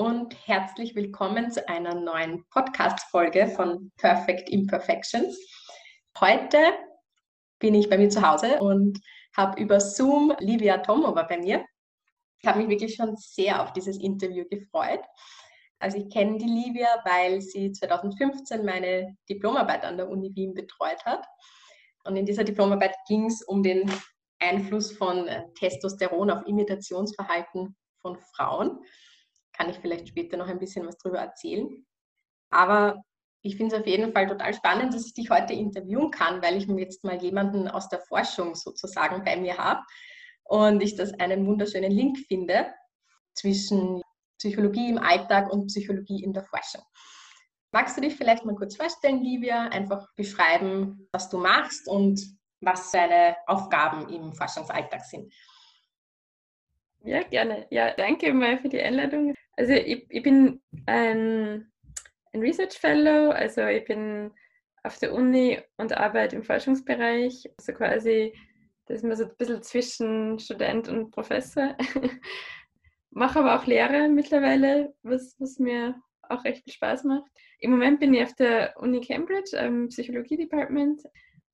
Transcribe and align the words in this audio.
und 0.00 0.34
herzlich 0.48 0.96
willkommen 0.96 1.50
zu 1.50 1.68
einer 1.68 1.94
neuen 1.94 2.42
Podcast-Folge 2.48 3.48
von 3.48 3.92
Perfect 3.98 4.48
Imperfections. 4.48 5.38
Heute 6.18 6.56
bin 7.58 7.74
ich 7.74 7.90
bei 7.90 7.98
mir 7.98 8.08
zu 8.08 8.26
Hause 8.26 8.60
und 8.60 8.98
habe 9.36 9.60
über 9.60 9.78
Zoom 9.78 10.32
Livia 10.38 10.78
Tomova 10.78 11.24
bei 11.24 11.36
mir. 11.36 11.66
Ich 12.38 12.48
habe 12.48 12.60
mich 12.60 12.70
wirklich 12.70 12.94
schon 12.94 13.14
sehr 13.18 13.62
auf 13.62 13.74
dieses 13.74 13.98
Interview 13.98 14.46
gefreut. 14.48 15.02
Also 15.80 15.98
ich 15.98 16.08
kenne 16.08 16.38
die 16.38 16.46
Livia, 16.46 16.88
weil 17.04 17.42
sie 17.42 17.70
2015 17.70 18.64
meine 18.64 19.18
Diplomarbeit 19.28 19.84
an 19.84 19.98
der 19.98 20.08
Uni 20.08 20.34
Wien 20.34 20.54
betreut 20.54 21.04
hat. 21.04 21.26
Und 22.04 22.16
in 22.16 22.24
dieser 22.24 22.44
Diplomarbeit 22.44 22.96
ging 23.06 23.26
es 23.26 23.42
um 23.42 23.62
den 23.62 23.92
Einfluss 24.38 24.92
von 24.92 25.28
äh, 25.28 25.42
Testosteron 25.58 26.30
auf 26.30 26.46
Imitationsverhalten 26.46 27.76
von 28.00 28.16
Frauen. 28.34 28.82
Kann 29.60 29.68
ich 29.68 29.78
vielleicht 29.78 30.08
später 30.08 30.38
noch 30.38 30.48
ein 30.48 30.58
bisschen 30.58 30.86
was 30.86 30.96
darüber 30.96 31.18
erzählen. 31.18 31.84
Aber 32.48 33.04
ich 33.42 33.58
finde 33.58 33.74
es 33.74 33.80
auf 33.82 33.86
jeden 33.86 34.10
Fall 34.14 34.26
total 34.26 34.54
spannend, 34.54 34.94
dass 34.94 35.04
ich 35.04 35.12
dich 35.12 35.28
heute 35.28 35.52
interviewen 35.52 36.10
kann, 36.10 36.40
weil 36.40 36.56
ich 36.56 36.66
mir 36.66 36.80
jetzt 36.80 37.04
mal 37.04 37.22
jemanden 37.22 37.68
aus 37.68 37.90
der 37.90 38.00
Forschung 38.00 38.54
sozusagen 38.54 39.22
bei 39.22 39.36
mir 39.36 39.58
habe 39.58 39.82
und 40.44 40.82
ich 40.82 40.96
das 40.96 41.12
einen 41.20 41.46
wunderschönen 41.46 41.92
Link 41.92 42.20
finde 42.26 42.72
zwischen 43.34 44.00
Psychologie 44.38 44.88
im 44.88 44.98
Alltag 44.98 45.52
und 45.52 45.66
Psychologie 45.66 46.24
in 46.24 46.32
der 46.32 46.44
Forschung. 46.44 46.80
Magst 47.70 47.98
du 47.98 48.00
dich 48.00 48.16
vielleicht 48.16 48.46
mal 48.46 48.54
kurz 48.54 48.76
vorstellen, 48.76 49.22
Livia, 49.22 49.64
einfach 49.68 50.06
beschreiben, 50.16 51.06
was 51.12 51.28
du 51.28 51.36
machst 51.36 51.86
und 51.86 52.18
was 52.62 52.92
deine 52.92 53.36
Aufgaben 53.46 54.08
im 54.08 54.32
Forschungsalltag 54.32 55.04
sind? 55.04 55.30
Ja, 57.02 57.22
gerne. 57.22 57.66
Ja, 57.70 57.92
danke 57.92 58.32
mal 58.32 58.58
für 58.58 58.70
die 58.70 58.80
Einladung. 58.80 59.34
Also 59.60 59.74
ich, 59.74 60.06
ich 60.08 60.22
bin 60.22 60.62
ein, 60.86 61.70
ein 62.32 62.40
Research 62.40 62.78
Fellow, 62.78 63.28
also 63.28 63.66
ich 63.66 63.84
bin 63.84 64.30
auf 64.84 64.98
der 65.00 65.12
Uni 65.12 65.60
und 65.76 65.94
arbeite 65.94 66.34
im 66.34 66.42
Forschungsbereich, 66.42 67.46
also 67.58 67.74
quasi, 67.74 68.32
das 68.86 68.96
ist 68.96 69.04
mir 69.04 69.16
so 69.16 69.24
ein 69.24 69.36
bisschen 69.36 69.62
zwischen 69.62 70.38
Student 70.38 70.88
und 70.88 71.10
Professor. 71.10 71.76
Mache 73.10 73.40
aber 73.40 73.60
auch 73.60 73.66
Lehre 73.66 74.08
mittlerweile, 74.08 74.94
was, 75.02 75.36
was 75.38 75.58
mir 75.58 75.94
auch 76.22 76.42
recht 76.44 76.64
viel 76.64 76.72
Spaß 76.72 77.04
macht. 77.04 77.30
Im 77.58 77.72
Moment 77.72 78.00
bin 78.00 78.14
ich 78.14 78.22
auf 78.22 78.34
der 78.36 78.72
Uni 78.78 79.02
Cambridge 79.02 79.58
im 79.58 79.88
Psychologie-Department. 79.88 81.02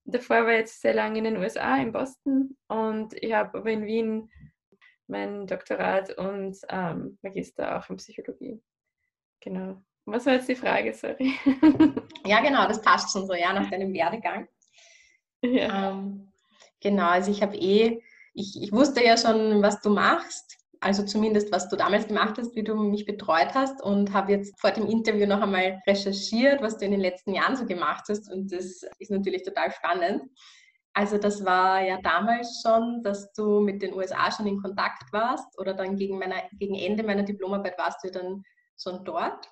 Davor 0.04 0.44
war 0.44 0.52
ich 0.52 0.58
jetzt 0.58 0.80
sehr 0.80 0.94
lange 0.94 1.18
in 1.18 1.24
den 1.24 1.38
USA, 1.38 1.76
in 1.78 1.90
Boston 1.90 2.56
und 2.68 3.14
ich 3.20 3.32
habe 3.32 3.58
aber 3.58 3.70
in 3.72 3.84
Wien 3.84 4.30
mein 5.06 5.46
Doktorat 5.46 6.16
und 6.18 6.56
ähm, 6.68 7.18
Magister 7.22 7.78
auch 7.78 7.88
in 7.90 7.96
Psychologie. 7.96 8.62
Genau. 9.40 9.82
Was 10.04 10.26
war 10.26 10.34
jetzt 10.34 10.48
die 10.48 10.54
Frage, 10.54 10.94
sorry? 10.94 11.34
ja, 12.26 12.40
genau, 12.40 12.66
das 12.68 12.80
passt 12.80 13.12
schon 13.12 13.26
so, 13.26 13.34
ja, 13.34 13.52
nach 13.52 13.70
deinem 13.70 13.92
Werdegang. 13.92 14.48
Ja. 15.42 15.90
Ähm, 15.90 16.32
genau, 16.80 17.08
also 17.08 17.30
ich 17.30 17.42
habe 17.42 17.56
eh, 17.56 18.02
ich, 18.32 18.60
ich 18.60 18.72
wusste 18.72 19.04
ja 19.04 19.16
schon, 19.16 19.62
was 19.62 19.80
du 19.82 19.90
machst, 19.90 20.56
also 20.80 21.04
zumindest 21.04 21.52
was 21.52 21.68
du 21.68 21.76
damals 21.76 22.08
gemacht 22.08 22.36
hast, 22.38 22.56
wie 22.56 22.64
du 22.64 22.74
mich 22.74 23.04
betreut 23.04 23.54
hast 23.54 23.82
und 23.82 24.12
habe 24.12 24.32
jetzt 24.32 24.58
vor 24.60 24.70
dem 24.70 24.86
Interview 24.86 25.26
noch 25.26 25.42
einmal 25.42 25.82
recherchiert, 25.86 26.62
was 26.62 26.78
du 26.78 26.84
in 26.84 26.92
den 26.92 27.00
letzten 27.00 27.34
Jahren 27.34 27.54
so 27.54 27.66
gemacht 27.66 28.04
hast 28.08 28.30
und 28.32 28.50
das 28.50 28.82
ist 28.98 29.10
natürlich 29.10 29.42
total 29.42 29.70
spannend. 29.70 30.22
Also 30.96 31.18
das 31.18 31.44
war 31.44 31.82
ja 31.82 32.00
damals 32.00 32.62
schon, 32.62 33.02
dass 33.02 33.30
du 33.34 33.60
mit 33.60 33.82
den 33.82 33.92
USA 33.92 34.32
schon 34.32 34.46
in 34.46 34.62
Kontakt 34.62 35.12
warst 35.12 35.46
oder 35.58 35.74
dann 35.74 35.94
gegen, 35.96 36.18
meiner, 36.18 36.40
gegen 36.52 36.74
Ende 36.74 37.02
meiner 37.02 37.22
Diplomarbeit 37.22 37.76
warst 37.76 38.02
du 38.02 38.10
dann 38.10 38.42
schon 38.82 39.04
dort. 39.04 39.46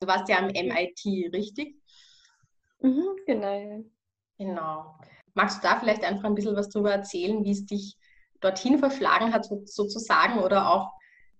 Du 0.00 0.06
warst 0.06 0.28
ja 0.28 0.36
am 0.36 0.50
MIT, 0.50 1.32
richtig? 1.32 1.80
Mhm, 2.80 3.06
genau. 3.24 3.84
Genau. 4.36 4.98
Magst 5.32 5.64
du 5.64 5.66
da 5.66 5.80
vielleicht 5.80 6.04
einfach 6.04 6.24
ein 6.24 6.34
bisschen 6.34 6.54
was 6.54 6.68
darüber 6.68 6.92
erzählen, 6.92 7.42
wie 7.42 7.52
es 7.52 7.64
dich 7.64 7.96
dorthin 8.42 8.78
verschlagen 8.78 9.32
hat, 9.32 9.46
sozusagen, 9.46 10.40
oder 10.40 10.70
auch 10.70 10.92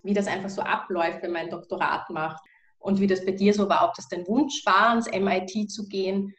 wie 0.02 0.14
das 0.14 0.28
einfach 0.28 0.48
so 0.48 0.62
abläuft, 0.62 1.22
wenn 1.22 1.32
man 1.32 1.42
ein 1.42 1.50
Doktorat 1.50 2.08
macht 2.08 2.42
und 2.78 3.00
wie 3.00 3.06
das 3.06 3.22
bei 3.26 3.32
dir 3.32 3.52
so 3.52 3.68
war, 3.68 3.86
ob 3.86 3.92
das 3.96 4.08
dein 4.08 4.26
Wunsch 4.26 4.64
war, 4.64 4.88
ans 4.88 5.08
MIT 5.08 5.70
zu 5.70 5.86
gehen 5.88 6.34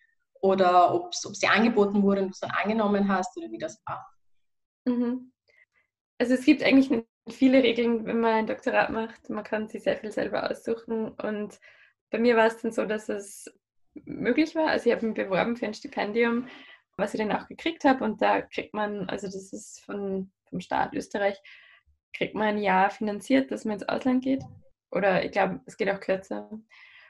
oder 0.48 0.94
ob 0.94 1.12
dir 1.12 1.52
angeboten 1.52 2.02
wurde 2.04 2.22
und 2.22 2.28
du 2.28 2.32
es 2.32 2.40
dann 2.40 2.52
angenommen 2.52 3.08
hast 3.08 3.38
oder 3.38 3.52
wie 3.52 3.58
das 3.58 3.82
war. 3.86 4.08
Mhm. 4.86 5.32
Also 6.20 6.34
es 6.34 6.46
gibt 6.46 6.64
eigentlich 6.64 6.90
viele 7.30 7.62
Regeln, 7.62 8.06
wenn 8.06 8.20
man 8.20 8.34
ein 8.34 8.48
Doktorat 8.48 8.90
macht. 8.90 9.30
Man 9.30 9.44
kann 9.44 9.68
sich 9.68 9.84
sehr 9.84 9.98
viel 9.98 10.12
selber 10.12 10.50
aussuchen 10.50 11.10
und 11.10 11.60
bei 12.10 12.20
mir 12.20 12.36
war 12.36 12.48
es 12.48 12.58
dann 12.58 12.72
so, 12.72 12.86
dass 12.86 13.10
es 13.10 13.52
möglich 14.06 14.56
war. 14.56 14.70
Also 14.70 14.90
ich 14.90 14.96
habe 14.96 15.06
mich 15.06 15.16
beworben 15.16 15.58
für 15.58 15.66
ein 15.66 15.74
Stipendium, 15.74 16.48
was 16.96 17.14
ich 17.14 17.20
dann 17.20 17.32
auch 17.32 17.48
gekriegt 17.48 17.84
habe 17.84 18.04
und 18.04 18.22
da 18.22 18.42
kriegt 18.42 18.74
man, 18.74 19.10
also 19.10 19.28
das 19.28 19.54
ist 19.54 19.82
von, 19.86 20.32
vom 20.50 20.62
Staat 20.62 20.94
Österreich, 20.94 21.40
kriegt 22.14 22.34
man 22.34 22.48
ein 22.48 22.58
Jahr 22.58 22.90
finanziert, 22.90 23.52
dass 23.52 23.66
man 23.66 23.74
ins 23.76 23.88
Ausland 23.88 24.24
geht. 24.24 24.44
Oder 24.92 25.24
ich 25.24 25.32
glaube, 25.32 25.62
es 25.66 25.78
geht 25.78 25.90
auch 25.90 26.00
kürzer. 26.00 26.50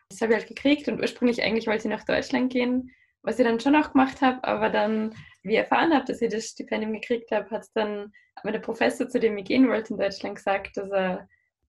Das 0.09 0.21
habe 0.21 0.33
ich 0.33 0.39
halt 0.39 0.47
gekriegt 0.47 0.87
und 0.87 0.99
ursprünglich 0.99 1.43
eigentlich 1.43 1.67
wollte 1.67 1.87
ich 1.87 1.93
nach 1.93 2.05
Deutschland 2.05 2.51
gehen 2.51 2.91
was 3.21 3.39
ich 3.39 3.45
dann 3.45 3.59
schon 3.59 3.75
auch 3.75 3.91
gemacht 3.91 4.21
habe, 4.21 4.43
aber 4.43 4.69
dann, 4.69 5.13
wie 5.43 5.53
ich 5.53 5.57
erfahren 5.57 5.93
habe, 5.93 6.05
dass 6.05 6.21
ich 6.21 6.31
das 6.31 6.45
Stipendium 6.45 6.93
gekriegt 6.93 7.31
habe, 7.31 7.49
hat 7.49 7.65
dann 7.73 8.11
der 8.43 8.59
Professor, 8.59 9.09
zu 9.09 9.19
dem 9.19 9.37
ich 9.37 9.45
gehen 9.45 9.67
wollte 9.67 9.93
in 9.93 9.99
Deutschland, 9.99 10.35
gesagt, 10.35 10.77
dass 10.77 10.89
er 10.91 11.27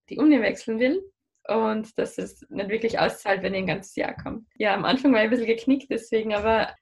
die 0.08 0.18
Uni 0.18 0.40
wechseln 0.40 0.78
will 0.78 1.02
und 1.48 1.98
dass 1.98 2.18
es 2.18 2.46
nicht 2.50 2.68
wirklich 2.68 2.98
auszahlt, 2.98 3.42
wenn 3.42 3.54
ich 3.54 3.60
ein 3.60 3.66
ganzes 3.66 3.96
Jahr 3.96 4.14
komme. 4.14 4.44
Ja, 4.56 4.74
am 4.74 4.84
Anfang 4.84 5.12
war 5.12 5.20
ich 5.20 5.24
ein 5.24 5.30
bisschen 5.30 5.46
geknickt 5.46 5.90
deswegen, 5.90 6.34
aber 6.34 6.74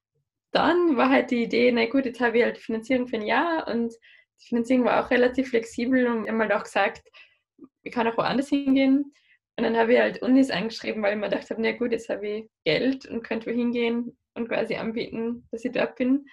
dann 0.52 0.96
war 0.96 1.10
halt 1.10 1.30
die 1.30 1.44
Idee, 1.44 1.70
na 1.72 1.86
gut, 1.86 2.04
jetzt 2.04 2.20
habe 2.20 2.38
ich 2.38 2.44
halt 2.44 2.56
die 2.56 2.62
Finanzierung 2.62 3.06
für 3.06 3.16
ein 3.16 3.26
Jahr 3.26 3.68
und 3.68 3.94
die 4.40 4.48
Finanzierung 4.48 4.84
war 4.84 5.04
auch 5.04 5.10
relativ 5.10 5.50
flexibel 5.50 6.06
und 6.06 6.24
wir 6.24 6.32
haben 6.32 6.40
halt 6.40 6.52
auch 6.52 6.64
gesagt, 6.64 7.02
ich 7.82 7.92
kann 7.92 8.06
auch 8.06 8.16
woanders 8.18 8.48
hingehen. 8.48 9.12
Und 9.58 9.64
dann 9.64 9.76
habe 9.76 9.94
ich 9.94 10.00
halt 10.00 10.20
Unis 10.20 10.50
angeschrieben, 10.50 11.02
weil 11.02 11.14
ich 11.14 11.20
mir 11.20 11.30
gedacht 11.30 11.48
habe, 11.48 11.62
na 11.62 11.72
gut, 11.72 11.92
jetzt 11.92 12.10
habe 12.10 12.28
ich 12.28 12.50
Geld 12.64 13.06
und 13.06 13.22
könnte 13.22 13.50
wohin 13.50 13.72
gehen 13.72 14.16
und 14.36 14.48
quasi 14.48 14.76
anbieten, 14.76 15.46
dass 15.50 15.64
ich 15.64 15.72
dort 15.72 15.96
bin, 15.96 16.26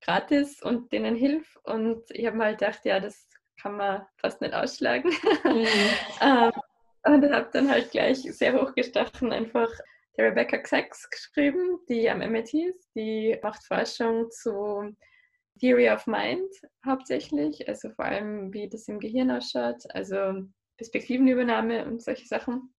gratis 0.00 0.62
und 0.62 0.92
denen 0.92 1.14
hilf. 1.14 1.56
Und 1.62 2.02
ich 2.10 2.26
habe 2.26 2.36
mir 2.36 2.44
halt 2.46 2.58
gedacht, 2.58 2.84
ja, 2.84 3.00
das 3.00 3.28
kann 3.60 3.76
man 3.76 4.06
fast 4.16 4.40
nicht 4.40 4.54
ausschlagen. 4.54 5.10
Mhm. 5.44 5.66
ähm, 6.22 6.52
und 7.02 7.32
habe 7.32 7.48
dann 7.52 7.70
halt 7.70 7.90
gleich 7.90 8.18
sehr 8.18 8.60
hochgestochen 8.60 9.32
einfach 9.32 9.70
der 10.16 10.26
Rebecca 10.26 10.58
Sachs 10.64 11.08
geschrieben, 11.08 11.78
die 11.88 12.10
am 12.10 12.18
MIT 12.18 12.52
ist. 12.52 12.90
Die 12.94 13.38
macht 13.42 13.64
Forschung 13.64 14.30
zu 14.30 14.94
Theory 15.60 15.90
of 15.90 16.06
Mind 16.06 16.50
hauptsächlich, 16.84 17.66
also 17.68 17.90
vor 17.90 18.06
allem, 18.06 18.52
wie 18.52 18.68
das 18.68 18.88
im 18.88 18.98
Gehirn 18.98 19.30
ausschaut, 19.30 19.82
also 19.90 20.44
Perspektivenübernahme 20.76 21.84
und 21.86 22.02
solche 22.02 22.26
Sachen. 22.26 22.74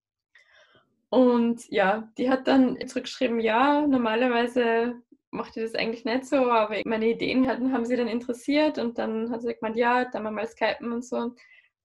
Und 1.11 1.69
ja, 1.69 2.09
die 2.17 2.29
hat 2.29 2.47
dann 2.47 2.77
zurückgeschrieben, 2.87 3.41
ja, 3.41 3.85
normalerweise 3.85 4.95
macht 5.29 5.57
ihr 5.57 5.63
das 5.63 5.75
eigentlich 5.75 6.05
nicht 6.05 6.25
so, 6.25 6.49
aber 6.49 6.77
meine 6.85 7.09
Ideen 7.09 7.47
hatten, 7.47 7.73
haben 7.73 7.83
sie 7.83 7.97
dann 7.97 8.07
interessiert 8.07 8.77
und 8.77 8.97
dann 8.97 9.29
hat 9.29 9.41
sie 9.41 9.53
gemeint, 9.53 9.75
ja, 9.75 10.05
dann 10.05 10.23
mal 10.23 10.47
skypen 10.47 10.93
und 10.93 11.03
so. 11.03 11.35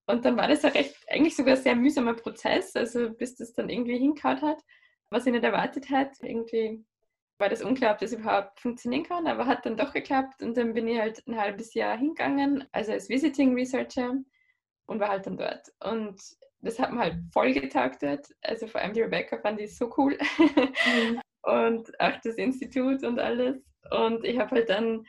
Und 0.07 0.25
dann 0.25 0.37
war 0.37 0.47
das 0.47 0.63
ja 0.63 0.69
recht, 0.71 0.95
eigentlich 1.11 1.35
sogar 1.35 1.57
ein 1.57 1.63
sehr 1.63 1.75
mühsamer 1.75 2.15
Prozess, 2.15 2.77
also 2.77 3.11
bis 3.11 3.35
das 3.35 3.53
dann 3.53 3.69
irgendwie 3.69 3.99
hinkaut 3.99 4.43
hat, 4.43 4.63
was 5.11 5.27
ich 5.27 5.33
nicht 5.33 5.45
erwartet 5.45 5.91
hat. 5.91 6.13
Irgendwie 6.23 6.85
war 7.39 7.49
das 7.49 7.63
unklar, 7.63 7.95
ob 7.95 7.99
das 7.99 8.13
überhaupt 8.13 8.61
funktionieren 8.61 9.03
kann, 9.03 9.27
aber 9.27 9.47
hat 9.47 9.67
dann 9.67 9.77
doch 9.77 9.93
geklappt 9.93 10.41
und 10.41 10.57
dann 10.57 10.73
bin 10.73 10.87
ich 10.87 11.01
halt 11.01 11.27
ein 11.27 11.37
halbes 11.37 11.75
Jahr 11.75 11.99
hingegangen, 11.99 12.65
also 12.71 12.93
als 12.93 13.09
Visiting 13.09 13.55
Researcher 13.55 14.15
und 14.87 15.01
war 15.01 15.09
halt 15.09 15.27
dann 15.27 15.37
dort. 15.37 15.69
Und 15.85 16.21
das 16.61 16.79
hat 16.79 16.93
mir 16.93 17.01
halt 17.01 17.17
voll 17.33 17.53
getaugt 17.53 18.03
dort. 18.03 18.27
Also 18.43 18.67
vor 18.67 18.81
allem 18.81 18.93
die 18.93 19.03
Rebecca 19.03 19.39
fand 19.39 19.61
ich 19.61 19.77
so 19.77 19.93
cool. 19.97 20.19
Mhm. 20.39 21.21
und 21.43 22.01
auch 22.01 22.21
das 22.23 22.37
Institut 22.37 23.03
und 23.05 23.19
alles. 23.19 23.63
Und 23.91 24.25
ich 24.25 24.39
habe 24.39 24.51
halt 24.57 24.69
dann, 24.69 25.05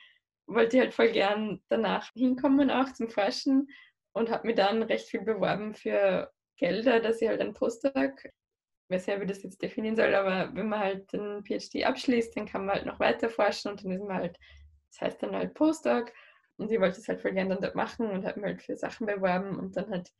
wollte 0.47 0.79
halt 0.79 0.93
voll 0.93 1.11
gern 1.11 1.61
danach 1.69 2.09
hinkommen 2.13 2.69
auch 2.69 2.91
zum 2.93 3.09
Forschen 3.09 3.67
und 4.13 4.29
habe 4.29 4.47
mir 4.47 4.55
dann 4.55 4.83
recht 4.83 5.09
viel 5.09 5.21
beworben 5.21 5.73
für 5.73 6.31
Gelder, 6.57 6.99
dass 6.99 7.21
ich 7.21 7.27
halt 7.27 7.41
einen 7.41 7.53
Postdoc, 7.53 8.25
ich 8.25 8.31
weiß 8.89 9.07
ja, 9.07 9.21
wie 9.21 9.25
das 9.25 9.43
jetzt 9.43 9.61
definieren 9.61 9.95
soll, 9.95 10.15
aber 10.15 10.55
wenn 10.55 10.69
man 10.69 10.79
halt 10.79 11.11
den 11.11 11.43
PhD 11.43 11.83
abschließt, 11.85 12.35
dann 12.35 12.45
kann 12.45 12.65
man 12.65 12.75
halt 12.75 12.85
noch 12.85 12.99
weiter 12.99 13.29
forschen 13.29 13.71
und 13.71 13.83
dann 13.83 13.91
ist 13.91 14.03
man 14.03 14.17
halt, 14.17 14.37
das 14.91 15.01
heißt 15.01 15.23
dann 15.23 15.35
halt 15.35 15.53
Postdoc. 15.53 16.11
Und 16.57 16.71
ich 16.71 16.79
wollte 16.79 16.99
es 16.99 17.07
halt 17.07 17.21
voll 17.21 17.33
gern 17.33 17.49
dann 17.49 17.61
dort 17.61 17.75
machen 17.75 18.09
und 18.09 18.25
habe 18.25 18.39
mir 18.39 18.47
halt 18.47 18.61
für 18.61 18.75
Sachen 18.75 19.05
beworben 19.07 19.57
und 19.57 19.77
dann 19.77 19.89
halt 19.89 20.11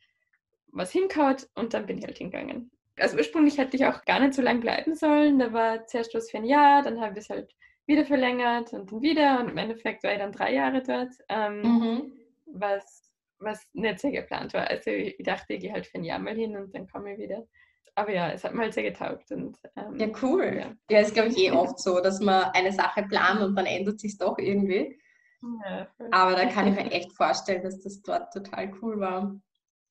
was 0.72 0.92
hinkaut 0.92 1.48
und 1.56 1.74
dann 1.74 1.86
bin 1.86 1.98
ich 1.98 2.06
halt 2.06 2.18
hingegangen. 2.18 2.72
Also 3.00 3.18
ursprünglich 3.18 3.57
hätte 3.57 3.75
ich 3.78 3.86
auch 3.86 4.06
gar 4.06 4.19
nicht 4.19 4.34
so 4.34 4.42
lange 4.42 4.60
bleiben 4.60 4.95
sollen. 4.95 5.39
Da 5.39 5.54
war 5.54 5.86
zuerst 5.88 6.13
was 6.13 6.31
für 6.31 6.38
ein 6.38 6.45
Jahr, 6.45 6.84
dann 6.84 7.00
habe 7.01 7.13
ich 7.13 7.25
es 7.25 7.30
halt 7.30 7.54
wieder 7.86 8.06
verlängert 8.06 8.74
und 8.74 8.92
dann 8.92 9.01
wieder 9.01 9.39
und 9.39 9.50
im 9.50 9.57
Endeffekt 9.57 10.04
war 10.04 10.12
ich 10.12 10.19
dann 10.19 10.31
drei 10.31 10.54
Jahre 10.54 10.84
dort, 10.84 11.12
ähm, 11.30 11.62
mhm. 11.62 12.13
was, 12.45 13.10
was 13.39 13.66
nicht 13.74 14.00
sehr 14.00 14.12
geplant 14.12 14.54
war. 14.54 14.68
Also 14.69 14.92
ich 14.92 15.16
dachte, 15.19 15.54
ich 15.54 15.62
gehe 15.62 15.72
halt 15.72 15.88
für 15.88 15.98
ein 15.98 16.04
Jahr 16.04 16.19
mal 16.19 16.36
hin 16.36 16.57
und 16.57 16.75
dann 16.75 16.88
komme 16.88 17.13
ich 17.13 17.19
wieder. 17.19 17.48
aber 17.95 18.12
ja, 18.12 18.31
es 18.31 18.44
hat 18.44 18.54
mir 18.54 18.62
halt 18.62 18.74
sehr 18.74 18.84
getaugt. 18.84 19.31
Und, 19.31 19.57
ähm, 19.75 19.98
ja, 19.98 20.07
cool. 20.22 20.57
Ja, 20.60 20.75
ja 20.92 21.00
ist, 21.00 21.13
glaube 21.13 21.30
ich, 21.30 21.38
eh 21.38 21.51
oft 21.51 21.80
so, 21.80 22.00
dass 22.00 22.19
man 22.19 22.51
eine 22.54 22.72
Sache 22.72 23.04
plant 23.04 23.42
und 23.42 23.56
dann 23.56 23.66
ändert 23.66 24.00
sich 24.00 24.18
doch 24.18 24.38
irgendwie. 24.38 25.00
Ja, 25.42 25.88
aber 26.12 26.36
da 26.36 26.45
kann 26.48 26.68
ich 26.68 26.75
mir 26.75 26.92
echt 26.92 27.13
vorstellen, 27.13 27.63
dass 27.63 27.81
das 27.81 28.01
dort 28.01 28.34
total 28.34 28.74
cool 28.81 29.00
war. 29.00 29.39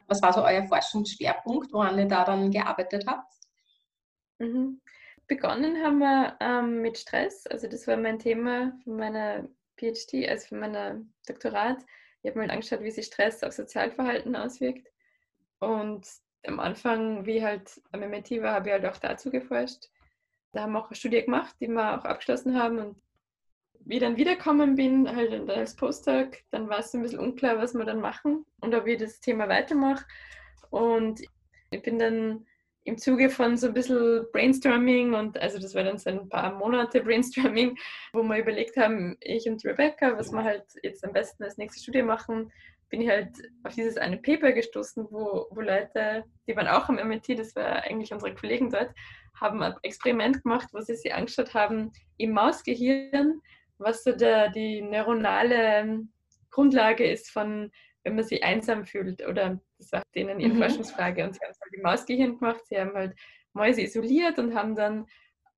Was 0.09 0.23
war 0.23 0.33
so 0.33 0.45
euer 0.45 0.65
Forschungsschwerpunkt, 0.65 1.73
woran 1.73 1.99
ihr 1.99 2.07
da 2.07 2.25
dann 2.25 2.51
gearbeitet 2.51 3.05
habt? 3.07 3.33
Mhm. 4.39 4.81
Begonnen 5.27 5.83
haben 5.83 5.99
wir 5.99 6.37
ähm, 6.41 6.83
mit 6.83 6.99
Stress. 6.99 7.47
Also 7.47 7.69
das 7.69 7.87
war 7.87 7.97
mein 7.97 8.19
Thema 8.19 8.73
von 8.85 8.97
meiner 8.97 9.49
PhD, 9.77 10.29
also 10.29 10.49
von 10.49 10.61
meiner 10.61 11.01
Doktorat. 11.27 11.79
Ich 12.23 12.31
habe 12.31 12.39
mal 12.39 12.51
angeschaut, 12.51 12.83
wie 12.83 12.91
sich 12.91 13.07
Stress 13.07 13.43
auf 13.43 13.53
Sozialverhalten 13.53 14.37
auswirkt. 14.37 14.89
Und 15.59 16.07
am 16.47 16.61
Anfang, 16.61 17.27
wie 17.27 17.45
halt 17.45 17.81
am 17.93 18.01
MIT 18.01 18.31
war, 18.43 18.55
habe 18.55 18.69
ich 18.69 18.73
halt 18.73 18.87
auch 18.87 18.99
dazu 18.99 19.31
geforscht. 19.31 19.89
Da 20.53 20.63
haben 20.63 20.73
wir 20.73 20.81
auch 20.81 20.87
eine 20.87 20.97
Studie 20.97 21.23
gemacht, 21.23 21.57
die 21.61 21.69
wir 21.69 21.99
auch 21.99 22.05
abgeschlossen 22.05 22.59
haben. 22.59 22.79
Und 22.79 23.03
wie 23.87 23.95
ich 23.95 24.01
dann 24.01 24.17
wiedergekommen 24.17 24.75
bin, 24.75 25.15
halt 25.15 25.49
als 25.49 25.77
Postdoc, 25.77 26.39
dann 26.51 26.69
war 26.69 26.81
es 26.81 26.93
ein 26.93 27.03
bisschen 27.03 27.21
unklar, 27.21 27.57
was 27.59 27.73
wir 27.73 27.85
dann 27.85 28.01
machen 28.01 28.45
und 28.61 28.75
ob 28.75 28.87
ich 28.87 28.99
das 28.99 29.21
Thema 29.21 29.49
weitermache. 29.49 30.05
Und 30.71 31.21
ich 31.71 31.83
bin 31.83 31.99
dann 31.99 32.47
im 32.83 32.99
Zuge 32.99 33.31
von 33.31 33.57
so 33.57 33.69
ein 33.69 33.75
bisschen 33.75 34.27
Brainstorming 34.33 35.15
und 35.15 35.39
also 35.39 35.59
das 35.59 35.75
war 35.75 35.85
dann 35.85 35.99
so 35.99 36.11
ein 36.11 36.29
paar 36.29 36.53
Monate 36.55 37.01
Brainstorming, 37.01 37.77
wo 38.13 38.23
wir 38.25 38.39
überlegt 38.39 38.77
haben, 38.77 39.17
ich 39.21 39.49
und 39.49 39.65
Rebecca, 39.65 40.17
was 40.19 40.33
wir 40.33 40.43
halt 40.43 40.65
jetzt 40.83 41.05
am 41.05 41.13
besten 41.13 41.45
als 41.45 41.57
nächste 41.57 41.81
Studie 41.81 42.03
machen, 42.03 42.51
bin 42.89 43.01
ich 43.01 43.09
halt 43.09 43.31
auf 43.65 43.75
dieses 43.75 43.97
eine 43.97 44.19
Paper 44.19 44.53
gestoßen, 44.53 45.07
wo, 45.11 45.47
wo 45.51 45.61
Leute, 45.61 46.25
die 46.49 46.57
waren 46.57 46.69
auch 46.69 46.89
am 46.89 46.97
MIT, 46.97 47.39
das 47.39 47.55
war 47.57 47.83
eigentlich 47.83 48.13
unsere 48.13 48.35
Kollegen 48.35 48.71
dort, 48.71 48.91
haben 49.41 49.63
ein 49.63 49.75
Experiment 49.83 50.43
gemacht, 50.43 50.69
wo 50.73 50.81
sie 50.81 50.95
sich 50.95 51.13
angeschaut 51.15 51.55
haben, 51.55 51.93
im 52.17 52.33
Mausgehirn, 52.33 53.41
was 53.79 54.05
so 54.05 54.13
der, 54.13 54.51
die 54.51 54.83
neuronale 54.83 56.07
Grundlage 56.51 57.05
ist 57.11 57.31
von, 57.31 57.71
wenn 58.05 58.15
man 58.15 58.25
sich 58.25 58.43
einsam 58.43 58.85
fühlt. 58.85 59.27
Oder 59.27 59.61
das 59.79 59.93
war 59.93 60.03
denen 60.15 60.41
ihre 60.41 60.55
mhm. 60.55 60.59
Forschungsfrage. 60.59 61.25
Und 61.25 61.35
sie 61.35 61.41
haben 61.41 61.55
halt 61.61 61.75
im 61.75 61.83
Mausgehirn 61.83 62.39
gemacht, 62.39 62.67
sie 62.67 62.79
haben 62.79 62.95
halt 62.95 63.15
Mäuse 63.53 63.83
isoliert 63.83 64.39
und 64.39 64.55
haben 64.55 64.75
dann 64.75 65.07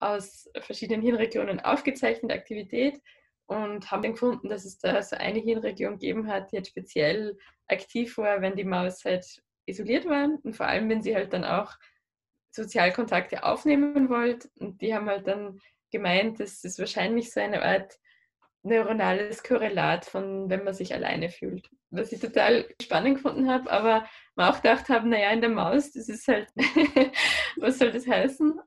aus 0.00 0.48
verschiedenen 0.60 1.02
Hirnregionen 1.02 1.60
aufgezeichnet 1.60 2.32
Aktivität 2.32 3.00
und 3.46 3.90
haben 3.90 4.02
dann 4.02 4.12
gefunden, 4.12 4.48
dass 4.48 4.64
es 4.64 4.78
da 4.78 5.02
so 5.02 5.16
eine 5.16 5.40
Hirnregion 5.40 5.94
gegeben 5.94 6.28
hat, 6.28 6.52
die 6.52 6.56
halt 6.56 6.68
speziell 6.68 7.36
aktiv 7.66 8.16
war, 8.18 8.40
wenn 8.40 8.56
die 8.56 8.64
Maus 8.64 9.04
halt 9.04 9.42
isoliert 9.66 10.06
war 10.06 10.28
und 10.42 10.54
vor 10.54 10.66
allem, 10.66 10.88
wenn 10.88 11.02
sie 11.02 11.14
halt 11.14 11.32
dann 11.32 11.44
auch 11.44 11.74
Sozialkontakte 12.50 13.44
aufnehmen 13.44 14.08
wollte. 14.08 14.48
Und 14.58 14.80
die 14.80 14.94
haben 14.94 15.08
halt 15.08 15.26
dann 15.26 15.60
gemeint, 15.90 16.40
dass 16.40 16.64
es 16.64 16.78
wahrscheinlich 16.78 17.32
so 17.32 17.40
eine 17.40 17.62
Art 17.62 17.98
neuronales 18.68 19.42
Korrelat 19.42 20.04
von, 20.04 20.48
wenn 20.50 20.64
man 20.64 20.74
sich 20.74 20.94
alleine 20.94 21.30
fühlt. 21.30 21.68
Was 21.90 22.12
ich 22.12 22.20
total 22.20 22.66
spannend 22.80 23.16
gefunden 23.16 23.50
habe, 23.50 23.70
aber 23.70 24.06
man 24.36 24.52
auch 24.52 24.62
gedacht 24.62 24.88
haben, 24.88 25.08
naja, 25.08 25.30
in 25.30 25.40
der 25.40 25.50
Maus, 25.50 25.92
das 25.92 26.08
ist 26.08 26.28
halt, 26.28 26.48
was 27.56 27.78
soll 27.78 27.90
das 27.90 28.06
heißen? 28.06 28.60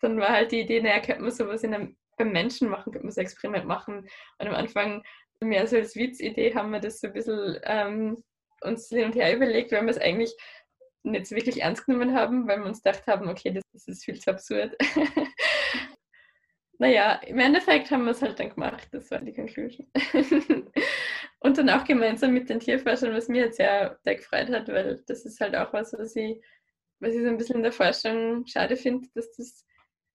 Dann 0.00 0.18
war 0.18 0.30
halt 0.30 0.52
die 0.52 0.60
Idee, 0.60 0.80
naja, 0.80 1.00
könnte 1.00 1.22
man 1.22 1.30
sowas 1.30 1.62
in 1.62 1.74
einem 1.74 1.96
beim 2.16 2.32
Menschen 2.32 2.68
machen, 2.68 2.92
könnte 2.92 3.06
man 3.06 3.12
so 3.12 3.20
ein 3.20 3.24
Experiment 3.24 3.66
machen. 3.66 4.08
Und 4.38 4.48
am 4.48 4.54
Anfang, 4.54 5.02
mehr 5.40 5.66
so 5.66 5.76
als 5.76 5.96
Witzidee, 5.96 6.54
haben 6.54 6.70
wir 6.70 6.80
das 6.80 7.00
so 7.00 7.08
ein 7.08 7.12
bisschen 7.12 7.58
ähm, 7.64 8.24
uns 8.60 8.88
hin 8.88 9.04
und 9.04 9.14
her 9.14 9.34
überlegt, 9.34 9.72
weil 9.72 9.82
wir 9.82 9.90
es 9.90 9.98
eigentlich 9.98 10.34
nicht 11.04 11.26
so 11.26 11.34
wirklich 11.34 11.62
ernst 11.62 11.86
genommen 11.86 12.14
haben, 12.14 12.46
weil 12.46 12.60
wir 12.60 12.66
uns 12.66 12.82
gedacht 12.82 13.06
haben, 13.06 13.28
okay, 13.28 13.52
das, 13.52 13.64
das 13.72 13.88
ist 13.88 14.04
viel 14.04 14.20
zu 14.20 14.30
absurd. 14.30 14.76
naja, 16.78 17.20
im 17.26 17.38
Endeffekt 17.38 17.90
haben 17.90 18.04
wir 18.04 18.12
es 18.12 18.22
halt 18.22 18.38
dann 18.38 18.50
gemacht, 18.50 18.88
das 18.92 19.10
war 19.10 19.20
die 19.20 19.34
Conclusion. 19.34 19.86
und 21.40 21.58
dann 21.58 21.70
auch 21.70 21.84
gemeinsam 21.84 22.32
mit 22.32 22.48
den 22.48 22.60
Tierforschern, 22.60 23.14
was 23.14 23.28
mir 23.28 23.46
jetzt 23.46 23.56
sehr, 23.56 23.98
sehr 24.02 24.16
gefreut 24.16 24.48
hat, 24.50 24.68
weil 24.68 25.02
das 25.06 25.24
ist 25.24 25.40
halt 25.40 25.54
auch 25.54 25.72
was, 25.72 25.92
was 25.92 26.16
ich, 26.16 26.42
was 27.00 27.14
ich 27.14 27.22
so 27.22 27.28
ein 27.28 27.36
bisschen 27.36 27.56
in 27.56 27.62
der 27.62 27.72
Forschung 27.72 28.46
schade 28.46 28.76
finde, 28.76 29.08
dass 29.14 29.32
das 29.32 29.64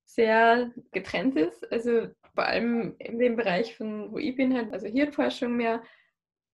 sehr 0.05 0.71
getrennt 0.91 1.37
ist. 1.37 1.69
Also 1.71 2.07
vor 2.33 2.45
allem 2.45 2.95
in 2.99 3.19
dem 3.19 3.35
Bereich, 3.35 3.75
von 3.75 4.11
wo 4.11 4.17
ich 4.17 4.35
bin, 4.35 4.55
halt, 4.55 4.71
also 4.73 4.87
Hirnforschung 4.87 5.55
mehr, 5.55 5.83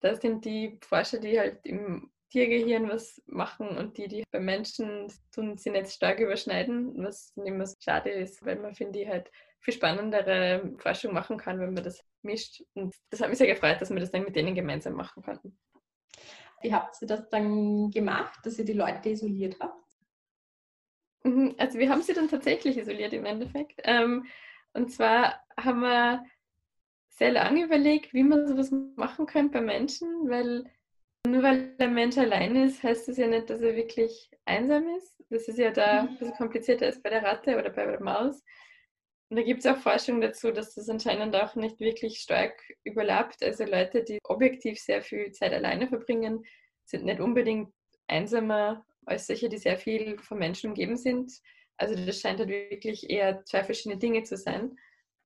da 0.02 0.16
sind 0.16 0.44
die 0.46 0.80
Forscher, 0.82 1.20
die 1.20 1.40
halt 1.40 1.66
im 1.66 2.12
Tiergehirn 2.30 2.90
was 2.90 3.22
machen 3.28 3.78
und 3.78 3.98
die, 3.98 4.08
die 4.08 4.24
beim 4.32 4.46
Menschen 4.46 5.08
tun, 5.32 5.58
sie 5.58 5.70
nicht 5.70 5.92
stark 5.92 6.20
überschneiden, 6.20 6.94
was 7.04 7.32
immer 7.36 7.66
schade 7.80 8.10
ist, 8.10 8.44
weil 8.44 8.58
man, 8.58 8.74
finde 8.74 9.00
ich, 9.00 9.08
halt 9.08 9.32
viel 9.64 9.74
spannendere 9.74 10.74
Forschung 10.78 11.14
machen 11.14 11.38
kann, 11.38 11.60
wenn 11.60 11.74
man 11.74 11.84
das 11.84 12.04
mischt. 12.22 12.64
Und 12.74 12.94
das 13.10 13.22
hat 13.22 13.30
mich 13.30 13.38
sehr 13.38 13.48
gefreut, 13.48 13.80
dass 13.80 13.90
wir 13.90 14.00
das 14.00 14.12
dann 14.12 14.24
mit 14.24 14.36
denen 14.36 14.56
gemeinsam 14.56 14.94
machen 14.94 15.24
konnten. 15.24 15.58
Wie 16.62 16.74
habt 16.74 17.02
ihr 17.02 17.08
das 17.08 17.30
dann 17.30 17.90
gemacht, 17.90 18.40
dass 18.44 18.60
ihr 18.60 18.66
die 18.66 18.74
Leute 18.74 19.10
isoliert 19.10 19.58
habt? 19.60 19.82
Mhm, 21.24 21.56
also 21.58 21.80
wir 21.80 21.90
haben 21.90 22.02
sie 22.02 22.14
dann 22.14 22.30
tatsächlich 22.30 22.78
isoliert 22.78 23.14
im 23.14 23.26
Endeffekt. 23.26 23.82
Ähm, 23.86 24.26
und 24.74 24.92
zwar 24.92 25.42
haben 25.58 25.82
wir 25.82 26.26
sehr 27.10 27.32
lange 27.32 27.64
überlegt, 27.64 28.14
wie 28.14 28.24
man 28.24 28.48
sowas 28.48 28.74
machen 28.96 29.26
könnte 29.26 29.60
bei 29.60 29.62
Menschen, 29.62 30.30
weil 30.30 30.66
nur 31.26 31.42
weil 31.42 31.76
der 31.78 31.88
Mensch 31.88 32.18
allein 32.18 32.56
ist, 32.58 32.84
heißt 32.84 33.08
das 33.08 33.18
ja 33.18 33.28
nicht, 33.28 33.50
dass 33.50 33.62
er 33.62 33.76
wirklich 33.76 34.30
einsam 34.44 34.86
ist. 34.98 35.24
Das 35.30 35.48
ist 35.48 35.58
ja 35.58 35.72
da 35.72 36.02
ein 36.02 36.18
bisschen 36.18 36.36
komplizierter 36.36 36.88
als 36.88 37.02
bei 37.02 37.10
der 37.10 37.24
Ratte 37.24 37.58
oder 37.58 37.70
bei 37.70 37.86
der 37.86 38.02
Maus. 38.02 38.44
Und 39.34 39.38
da 39.38 39.46
gibt 39.46 39.62
es 39.62 39.66
auch 39.66 39.78
Forschung 39.78 40.22
dazu, 40.22 40.52
dass 40.52 40.76
das 40.76 40.88
anscheinend 40.90 41.36
auch 41.36 41.56
nicht 41.56 41.80
wirklich 41.80 42.20
stark 42.20 42.54
überlappt. 42.84 43.42
Also 43.42 43.64
Leute, 43.64 44.04
die 44.04 44.20
objektiv 44.26 44.80
sehr 44.80 45.02
viel 45.02 45.32
Zeit 45.32 45.54
alleine 45.54 45.88
verbringen, 45.88 46.46
sind 46.86 47.04
nicht 47.04 47.20
unbedingt 47.20 47.74
einsamer 48.06 48.86
als 49.08 49.26
solche, 49.26 49.50
die 49.50 49.58
sehr 49.58 49.80
viel 49.80 50.20
von 50.20 50.38
Menschen 50.38 50.70
umgeben 50.70 50.98
sind. 50.98 51.32
Also 51.78 51.96
das 51.96 52.20
scheint 52.20 52.38
halt 52.38 52.50
wirklich 52.50 53.10
eher 53.10 53.44
zwei 53.46 53.64
verschiedene 53.64 53.98
Dinge 53.98 54.22
zu 54.22 54.38
sein. 54.38 54.78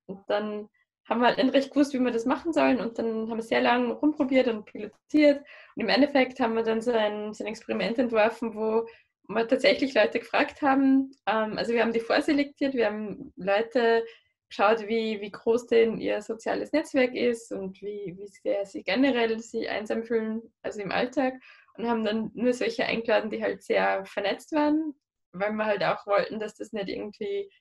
Und 0.05 0.21
dann 0.29 0.69
haben 1.09 1.19
wir 1.19 1.27
halt 1.27 1.53
recht 1.53 1.71
gewusst, 1.71 1.93
wie 1.93 1.99
wir 1.99 2.11
das 2.11 2.23
machen 2.23 2.53
sollen. 2.53 2.79
Und 2.79 2.97
dann 2.99 3.29
haben 3.29 3.39
wir 3.39 3.43
sehr 3.43 3.59
lange 3.59 3.91
rumprobiert 3.91 4.47
und 4.47 4.63
pilotiert. 4.63 5.39
Und 5.75 5.81
im 5.81 5.89
Endeffekt 5.89 6.39
haben 6.39 6.55
wir 6.55 6.63
dann 6.63 6.79
so 6.79 6.93
ein, 6.93 7.33
so 7.33 7.43
ein 7.43 7.49
Experiment 7.49 7.99
entworfen, 7.99 8.55
wo 8.55 8.87
wir 9.27 9.47
tatsächlich 9.47 9.93
Leute 9.93 10.19
gefragt 10.19 10.61
haben. 10.61 11.11
Ähm, 11.25 11.57
also 11.57 11.73
wir 11.73 11.81
haben 11.81 11.93
die 11.93 11.99
vorselektiert, 11.99 12.73
wir 12.73 12.87
haben 12.87 13.33
Leute 13.35 14.05
geschaut, 14.49 14.87
wie, 14.87 15.19
wie 15.19 15.31
groß 15.31 15.67
denn 15.67 15.99
ihr 15.99 16.21
soziales 16.21 16.71
Netzwerk 16.71 17.13
ist 17.13 17.51
und 17.51 17.81
wie, 17.81 18.15
wie 18.17 18.27
sehr 18.27 18.65
sie 18.65 18.83
generell 18.83 19.37
sich 19.39 19.69
einsam 19.69 20.03
fühlen, 20.03 20.41
also 20.61 20.81
im 20.81 20.91
Alltag 20.91 21.33
und 21.77 21.87
haben 21.87 22.03
dann 22.03 22.31
nur 22.33 22.53
solche 22.53 22.85
eingeladen, 22.85 23.29
die 23.29 23.41
halt 23.41 23.63
sehr 23.63 24.05
vernetzt 24.05 24.51
waren, 24.51 24.95
weil 25.31 25.51
wir 25.51 25.65
halt 25.65 25.83
auch 25.83 26.05
wollten, 26.07 26.39
dass 26.39 26.55
das 26.55 26.73
nicht 26.73 26.89
irgendwie, 26.89 27.51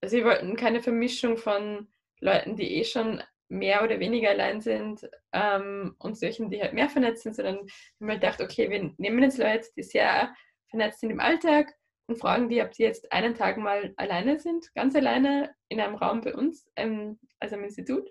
also 0.00 0.16
wir 0.16 0.24
wollten 0.24 0.56
keine 0.56 0.80
Vermischung 0.80 1.36
von 1.36 1.88
Leuten, 2.20 2.56
die 2.56 2.76
eh 2.76 2.84
schon 2.84 3.22
mehr 3.48 3.82
oder 3.82 3.98
weniger 3.98 4.30
allein 4.30 4.60
sind 4.60 5.08
ähm, 5.32 5.94
und 5.98 6.18
solchen, 6.18 6.50
die 6.50 6.60
halt 6.60 6.74
mehr 6.74 6.88
vernetzt 6.88 7.22
sind, 7.22 7.34
sondern 7.34 7.56
wir 7.56 7.62
haben 8.00 8.10
halt 8.10 8.20
gedacht, 8.20 8.40
okay, 8.40 8.70
wir 8.70 8.92
nehmen 8.98 9.22
jetzt 9.22 9.38
Leute, 9.38 9.68
die 9.76 9.82
sehr 9.82 10.34
vernetzt 10.68 11.00
sind 11.00 11.10
im 11.10 11.20
Alltag 11.20 11.74
und 12.06 12.18
fragen 12.18 12.48
die, 12.48 12.62
ob 12.62 12.72
die 12.72 12.82
jetzt 12.82 13.12
einen 13.12 13.34
Tag 13.34 13.58
mal 13.58 13.92
alleine 13.96 14.38
sind, 14.38 14.74
ganz 14.74 14.94
alleine 14.94 15.54
in 15.68 15.80
einem 15.80 15.94
Raum 15.94 16.20
bei 16.22 16.34
uns, 16.34 16.70
ähm, 16.76 17.18
also 17.38 17.56
im 17.56 17.64
Institut 17.64 18.08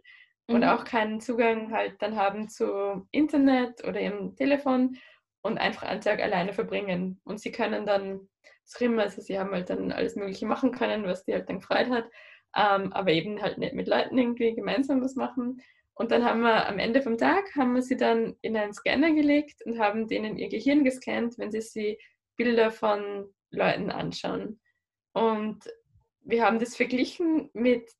und 0.48 0.62
mhm. 0.62 0.68
auch 0.68 0.86
keinen 0.86 1.20
Zugang 1.20 1.72
halt 1.72 2.02
dann 2.02 2.16
haben 2.16 2.48
zu 2.50 3.06
Internet 3.12 3.84
oder 3.86 4.00
ihrem 4.00 4.36
Telefon 4.36 4.98
und 5.42 5.58
einfach 5.58 5.84
einen 5.84 6.02
Tag 6.02 6.22
alleine 6.22 6.54
verbringen. 6.54 7.20
Und 7.24 7.40
sie 7.40 7.52
können 7.52 7.86
dann 7.86 8.28
streamen, 8.66 9.00
also 9.00 9.22
sie 9.22 9.40
haben 9.40 9.52
halt 9.52 9.70
dann 9.70 9.92
alles 9.92 10.16
Mögliche 10.16 10.46
machen 10.46 10.72
können, 10.72 11.06
was 11.06 11.26
die 11.26 11.34
halt 11.34 11.50
dann 11.50 11.60
gefreut 11.60 11.90
hat, 11.90 12.06
ähm, 12.56 12.94
aber 12.94 13.12
eben 13.12 13.42
halt 13.42 13.58
nicht 13.58 13.74
mit 13.74 13.88
Leuten 13.88 14.18
irgendwie 14.18 14.56
gemeinsam 14.56 15.02
was 15.02 15.16
machen. 15.16 15.62
Und 15.94 16.12
dann 16.12 16.24
haben 16.24 16.42
wir 16.42 16.68
am 16.68 16.80
Ende 16.80 17.02
vom 17.02 17.18
Tag, 17.18 17.56
haben 17.56 17.74
wir 17.74 17.82
sie 17.82 17.98
dann 17.98 18.36
in 18.42 18.56
einen 18.56 18.74
Scanner 18.74 19.12
gelegt 19.12 19.64
und 19.66 19.80
haben 19.80 20.08
denen 20.08 20.38
ihr 20.38 20.48
Gehirn 20.48 20.84
gescannt, 20.84 21.38
wenn 21.38 21.52
sie 21.52 21.62
sich 21.62 21.98
Bilder 22.38 22.72
von 22.72 23.34
Leuten 23.52 23.90
anschauen. 23.90 24.60
Und 25.14 25.60
wir 26.22 26.46
haben 26.46 26.60
das 26.60 26.76
verglichen 26.76 27.50
mit, 27.54 27.92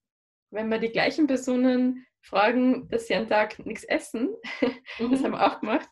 wenn 0.52 0.70
wir 0.70 0.80
die 0.80 0.92
gleichen 0.92 1.28
Personen 1.28 2.06
fragen, 2.22 2.88
dass 2.90 3.08
sie 3.08 3.16
am 3.16 3.28
Tag 3.28 3.66
nichts 3.66 3.84
essen. 3.84 4.36
Mhm. 5.00 5.12
Das 5.12 5.24
haben 5.24 5.34
wir 5.34 5.46
auch 5.46 5.60
gemacht. 5.60 5.88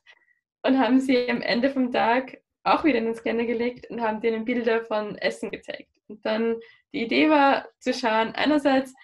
Und 0.63 0.79
haben 0.79 0.99
sie 0.99 1.29
am 1.29 1.41
Ende 1.41 1.69
vom 1.69 1.91
Tag 1.91 2.41
auch 2.63 2.83
wieder 2.83 2.97
in 2.97 3.05
den 3.05 3.15
Scanner 3.15 3.45
gelegt 3.45 3.87
und 3.91 4.01
haben 4.01 4.19
denen 4.19 4.45
Bilder 4.45 4.83
von 4.83 5.15
Essen 5.19 5.51
gezeigt. 5.51 5.91
Und 6.07 6.25
dann 6.25 6.55
die 6.91 7.03
Idee 7.03 7.29
war 7.29 7.67
zu 7.79 7.93
schauen, 7.93 8.33
einerseits, 8.33 8.95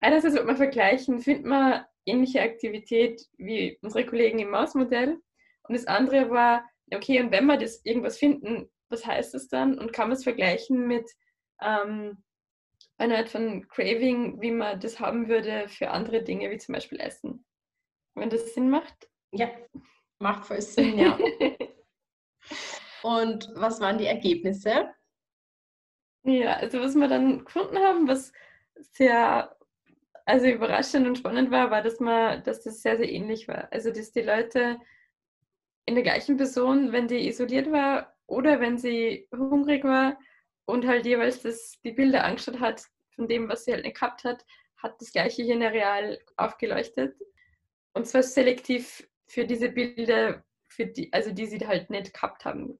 einerseits 0.00 0.34
wird 0.34 0.46
man 0.46 0.56
vergleichen, 0.56 1.18
findet 1.18 1.44
man 1.44 1.84
ähnliche 2.06 2.40
Aktivität 2.40 3.20
wie 3.36 3.78
unsere 3.82 4.06
Kollegen 4.06 4.38
im 4.38 4.50
Mausmodell. 4.50 5.18
Und 5.64 5.76
das 5.76 5.86
andere 5.86 6.30
war, 6.30 6.68
okay, 6.92 7.20
und 7.20 7.32
wenn 7.32 7.46
wir 7.46 7.56
das 7.56 7.84
irgendwas 7.84 8.18
finden, 8.18 8.70
was 8.88 9.06
heißt 9.06 9.34
das 9.34 9.48
dann 9.48 9.78
und 9.78 9.92
kann 9.92 10.08
man 10.08 10.16
es 10.16 10.24
vergleichen 10.24 10.86
mit 10.86 11.10
ähm, 11.60 12.22
einer 12.96 13.18
Art 13.18 13.28
von 13.28 13.66
Craving, 13.68 14.40
wie 14.40 14.50
man 14.50 14.80
das 14.80 15.00
haben 15.00 15.28
würde 15.28 15.68
für 15.68 15.90
andere 15.90 16.22
Dinge, 16.22 16.50
wie 16.50 16.58
zum 16.58 16.74
Beispiel 16.74 17.00
Essen. 17.00 17.44
Wenn 18.14 18.30
das 18.30 18.54
Sinn 18.54 18.70
macht? 18.70 19.08
Ja, 19.32 19.50
macht 20.18 20.46
voll 20.46 20.60
Sinn, 20.62 20.98
ja. 20.98 21.18
und 23.02 23.48
was 23.54 23.80
waren 23.80 23.98
die 23.98 24.06
Ergebnisse? 24.06 24.92
Ja, 26.24 26.54
also 26.54 26.80
was 26.80 26.94
wir 26.94 27.08
dann 27.08 27.44
gefunden 27.44 27.78
haben, 27.78 28.08
was 28.08 28.32
sehr 28.74 29.56
also 30.28 30.46
überraschend 30.46 31.06
und 31.06 31.16
spannend 31.16 31.50
war, 31.50 31.70
war, 31.70 31.80
dass 31.80 32.00
man, 32.00 32.42
dass 32.42 32.62
das 32.62 32.82
sehr, 32.82 32.98
sehr 32.98 33.10
ähnlich 33.10 33.48
war. 33.48 33.72
Also 33.72 33.90
dass 33.90 34.12
die 34.12 34.20
Leute 34.20 34.78
in 35.86 35.94
der 35.94 36.04
gleichen 36.04 36.36
Person, 36.36 36.92
wenn 36.92 37.08
die 37.08 37.26
isoliert 37.28 37.72
war 37.72 38.14
oder 38.28 38.60
wenn 38.60 38.78
sie 38.78 39.26
hungrig 39.32 39.82
war 39.82 40.18
und 40.66 40.86
halt 40.86 41.06
jeweils 41.06 41.42
das, 41.42 41.80
die 41.82 41.92
Bilder 41.92 42.24
angeschaut 42.24 42.60
hat 42.60 42.82
von 43.16 43.26
dem, 43.26 43.48
was 43.48 43.64
sie 43.64 43.72
halt 43.72 43.84
nicht 43.84 43.96
gehabt 43.96 44.22
hat, 44.22 44.44
hat 44.76 45.00
das 45.00 45.10
gleiche 45.10 45.42
Hirnareal 45.42 46.20
aufgeleuchtet. 46.36 47.16
Und 47.94 48.06
zwar 48.06 48.22
selektiv 48.22 49.08
für 49.26 49.44
diese 49.44 49.70
Bilder, 49.70 50.44
für 50.68 50.86
die, 50.86 51.12
also 51.12 51.32
die 51.32 51.46
sie 51.46 51.58
halt 51.66 51.90
nicht 51.90 52.14
gehabt 52.14 52.44
haben. 52.44 52.78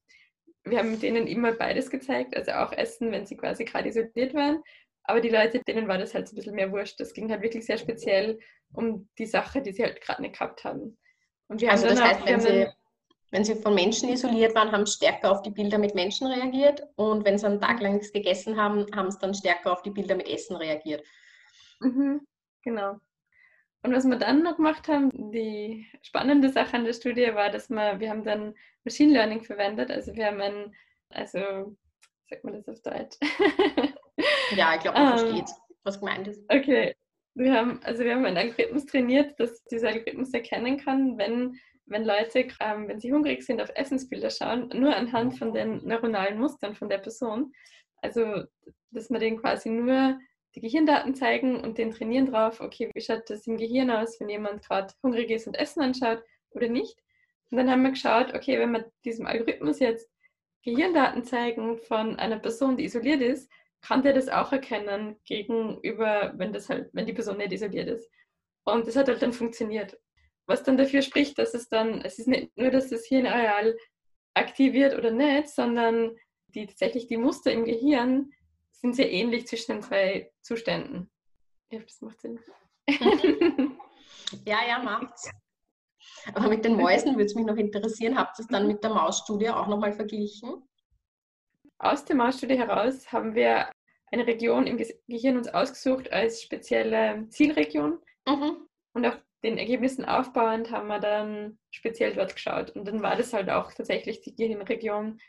Wir 0.65 0.79
haben 0.79 1.01
denen 1.01 1.27
immer 1.27 1.53
beides 1.53 1.91
gezeigt, 1.91 2.37
also 2.37 2.53
auch 2.53 2.73
Essen, 2.73 3.11
wenn 3.11 3.27
sie 3.27 3.37
quasi 3.37 3.65
gerade 3.65 3.89
isoliert 3.89 4.35
waren. 4.35 4.63
Aber 5.05 5.21
die 5.21 5.31
Leute, 5.31 5.61
denen 5.65 5.89
war 5.89 5.97
das 5.97 6.15
halt 6.15 6.29
so 6.29 6.35
ein 6.35 6.37
bisschen 6.37 6.55
mehr 6.55 6.71
wurscht. 6.71 7.01
Das 7.01 7.15
ging 7.15 7.31
halt 7.31 7.41
wirklich 7.41 7.65
sehr 7.65 7.79
speziell 7.79 8.39
um 8.75 9.09
die 9.19 9.27
Sache, 9.27 9.63
die 9.63 9.73
sie 9.73 9.83
halt 9.83 10.03
gerade 10.03 10.21
nicht 10.21 10.35
gehabt 10.35 10.65
haben. 10.65 10.99
Und 11.49 11.63
wir 11.63 11.71
also 11.71 11.87
haben 11.87 11.97
das 11.97 12.05
heißt, 12.05 12.27
wenn 12.27 12.41
sie 12.41 12.67
wenn 13.31 13.45
sie 13.45 13.55
von 13.55 13.75
Menschen 13.75 14.09
isoliert 14.09 14.55
waren, 14.55 14.73
haben 14.73 14.87
sie 14.87 14.93
stärker 14.93 15.31
auf 15.31 15.43
die 15.43 15.51
Bilder 15.51 15.79
mit 15.79 15.95
Menschen 15.95 16.27
reagiert 16.27 16.83
und 16.97 17.25
wenn 17.25 17.39
sie 17.39 17.47
einen 17.47 17.61
Tag 17.61 17.81
lang 17.81 17.95
nichts 17.95 18.13
gegessen 18.13 18.57
haben, 18.57 18.87
haben 18.95 19.11
sie 19.11 19.19
dann 19.19 19.35
stärker 19.35 19.73
auf 19.73 19.83
die 19.83 19.91
Bilder 19.91 20.15
mit 20.15 20.29
Essen 20.29 20.57
reagiert. 20.57 21.05
Mhm, 21.81 22.27
genau. 22.63 22.99
Und 23.83 23.95
was 23.95 24.05
wir 24.07 24.17
dann 24.17 24.43
noch 24.43 24.57
gemacht 24.57 24.89
haben, 24.89 25.11
die 25.31 25.87
spannende 26.03 26.51
Sache 26.51 26.77
an 26.77 26.85
der 26.85 26.95
Studie 26.95 27.33
war, 27.35 27.51
dass 27.51 27.71
wir, 27.71 28.01
wir 28.01 28.11
haben 28.11 28.25
dann 28.25 28.55
Machine 28.85 29.13
Learning 29.13 29.43
verwendet. 29.43 29.91
Also 29.91 30.15
wir 30.15 30.27
haben 30.27 30.41
ein, 30.41 30.75
also 31.11 31.77
sagt 32.29 32.45
man 32.45 32.55
das 32.55 32.69
auf 32.69 32.83
Deutsch? 32.83 33.17
ja, 34.57 34.75
ich 34.75 34.81
glaube, 34.81 34.99
man 34.99 35.13
um, 35.13 35.19
versteht, 35.19 35.55
was 35.85 36.01
gemeint 36.01 36.27
ist. 36.27 36.43
Okay. 36.51 36.95
Wir 37.35 37.55
haben, 37.55 37.81
also 37.85 38.03
wir 38.03 38.17
haben 38.17 38.25
einen 38.25 38.37
Algorithmus 38.37 38.87
trainiert, 38.87 39.39
dass 39.39 39.63
dieser 39.67 39.89
Algorithmus 39.89 40.35
erkennen 40.35 40.79
kann, 40.79 41.17
wenn 41.19 41.57
wenn 41.89 42.05
Leute, 42.05 42.49
ähm, 42.61 42.89
wenn 42.89 43.01
sie 43.01 43.13
hungrig 43.13 43.43
sind, 43.43 43.61
auf 43.61 43.71
Essensbilder 43.75 44.31
schauen, 44.31 44.69
nur 44.75 44.95
anhand 44.95 45.39
von 45.39 45.53
den 45.53 45.87
neuronalen 45.87 46.39
Mustern 46.39 46.75
von 46.75 46.89
der 46.89 46.99
Person. 46.99 47.53
Also, 48.03 48.45
dass 48.91 49.11
man 49.11 49.21
denen 49.21 49.39
quasi 49.39 49.71
nur 49.71 50.19
die 50.55 50.61
Gehirndaten 50.61 51.15
zeigen 51.15 51.61
und 51.61 51.79
den 51.79 51.91
trainieren 51.91 52.27
drauf, 52.27 52.61
okay, 52.61 52.91
wie 52.95 53.01
schaut 53.01 53.29
das 53.29 53.47
im 53.47 53.57
Gehirn 53.57 53.91
aus, 53.91 54.19
wenn 54.21 54.29
jemand 54.29 54.65
gerade 54.65 54.95
hungrig 55.03 55.31
ist 55.31 55.47
und 55.47 55.59
Essen 55.59 55.83
anschaut 55.83 56.23
oder 56.51 56.69
nicht. 56.69 56.99
Und 57.51 57.59
dann 57.59 57.71
haben 57.71 57.83
wir 57.83 57.91
geschaut, 57.91 58.35
okay, 58.35 58.59
wenn 58.59 58.73
wir 58.73 58.91
diesem 59.05 59.27
Algorithmus 59.27 59.79
jetzt 59.81 60.11
Gehirndaten 60.63 61.25
zeigen 61.25 61.79
von 61.79 62.17
einer 62.17 62.39
Person, 62.39 62.77
die 62.77 62.85
isoliert 62.85 63.21
ist, 63.21 63.51
kann 63.81 64.03
der 64.03 64.13
das 64.13 64.29
auch 64.29 64.53
erkennen 64.53 65.17
gegenüber, 65.25 66.33
wenn 66.37 66.53
das 66.53 66.69
halt, 66.69 66.91
wenn 66.93 67.07
die 67.07 67.13
Person 67.13 67.39
nicht 67.39 67.53
isoliert 67.53 67.89
ist. 67.89 68.11
Und 68.65 68.87
das 68.87 68.97
hat 68.97 69.09
halt 69.09 69.23
dann 69.23 69.33
funktioniert 69.33 69.99
was 70.49 70.63
dann 70.63 70.79
dafür 70.79 71.03
spricht, 71.03 71.39
dass 71.39 71.55
es 71.55 71.69
dann, 71.69 72.01
es 72.01 72.19
ist 72.19 72.27
nicht 72.27 72.57
nur, 72.57 72.71
dass 72.71 72.89
das 72.89 73.05
Hirnareal 73.05 73.77
aktiviert 74.35 74.97
oder 74.97 75.11
nicht, 75.11 75.49
sondern 75.49 76.17
die, 76.49 76.67
tatsächlich 76.67 77.07
die 77.07 77.19
Muster 77.19 77.53
im 77.53 77.65
Gehirn 77.65 78.33
sind 78.73 78.97
sehr 78.97 79.11
ähnlich 79.13 79.47
zwischen 79.47 79.73
den 79.73 79.83
zwei 79.83 80.33
Zuständen. 80.41 81.11
Ja, 81.71 81.81
das 81.81 82.01
macht 82.01 82.21
Sinn. 82.21 82.41
ja, 84.47 84.67
ja, 84.67 84.79
macht's. 84.83 85.31
Aber 86.35 86.49
mit 86.49 86.65
den 86.65 86.77
Mäusen 86.77 87.13
würde 87.13 87.27
es 87.27 87.35
mich 87.35 87.45
noch 87.45 87.57
interessieren, 87.57 88.17
habt 88.17 88.39
ihr 88.39 88.43
es 88.43 88.49
dann 88.49 88.67
mit 88.67 88.83
der 88.83 88.91
Mausstudie 88.91 89.51
auch 89.51 89.67
nochmal 89.67 89.93
verglichen? 89.93 90.67
Aus 91.79 92.05
der 92.05 92.17
Mausstudie 92.17 92.59
heraus 92.59 93.13
haben 93.13 93.35
wir 93.35 93.71
eine 94.11 94.27
Region 94.27 94.67
im 94.67 94.79
Gehirn 95.07 95.37
uns 95.37 95.49
ausgesucht 95.49 96.11
als 96.11 96.43
spezielle 96.43 97.29
Zielregion. 97.29 97.99
Mhm. 98.27 98.67
Und 98.95 99.07
auf 99.07 99.19
den 99.45 99.59
Ergebnissen 99.59 100.05
aufbauend 100.05 100.71
haben 100.71 100.89
wir 100.89 100.99
dann 100.99 101.59
speziell 101.71 102.15
dort 102.15 102.35
geschaut. 102.35 102.71
Und 102.71 102.87
dann 102.87 103.03
war 103.03 103.17
das 103.17 103.33
halt 103.33 103.51
auch 103.51 103.73
tatsächlich 103.73 104.21
die 104.21 104.35
Gehirnregion, 104.35 105.21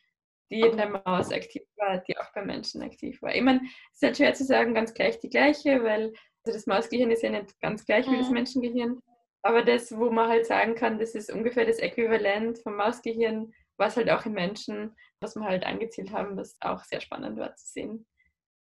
die 0.51 0.61
in 0.61 0.77
der 0.77 0.89
Maus 0.89 1.31
aktiv 1.31 1.61
war, 1.77 1.99
die 1.99 2.17
auch 2.17 2.31
beim 2.33 2.47
Menschen 2.47 2.81
aktiv 2.81 3.21
war. 3.21 3.35
Ich 3.35 3.41
meine, 3.41 3.61
es 3.91 3.97
ist 3.97 4.03
halt 4.03 4.17
schwer 4.17 4.33
zu 4.33 4.45
sagen, 4.45 4.73
ganz 4.73 4.93
gleich 4.93 5.19
die 5.19 5.29
gleiche, 5.29 5.83
weil 5.83 6.11
also 6.45 6.57
das 6.57 6.65
Mausgehirn 6.65 7.11
ist 7.11 7.21
ja 7.21 7.29
nicht 7.29 7.59
ganz 7.61 7.85
gleich 7.85 8.07
mhm. 8.07 8.13
wie 8.13 8.17
das 8.17 8.27
mhm. 8.27 8.33
Menschengehirn. 8.33 8.99
Aber 9.43 9.63
das, 9.63 9.95
wo 9.95 10.09
man 10.09 10.27
halt 10.27 10.47
sagen 10.47 10.75
kann, 10.75 10.99
das 10.99 11.13
ist 11.15 11.31
ungefähr 11.31 11.65
das 11.65 11.77
Äquivalent 11.77 12.59
vom 12.59 12.75
Mausgehirn, 12.75 13.53
was 13.77 13.95
halt 13.95 14.09
auch 14.09 14.25
im 14.25 14.33
Menschen, 14.33 14.95
was 15.21 15.35
wir 15.35 15.45
halt 15.45 15.65
angezielt 15.65 16.11
haben, 16.11 16.35
was 16.35 16.57
auch 16.61 16.83
sehr 16.83 16.99
spannend 16.99 17.37
war 17.37 17.55
zu 17.55 17.67
sehen. 17.67 18.07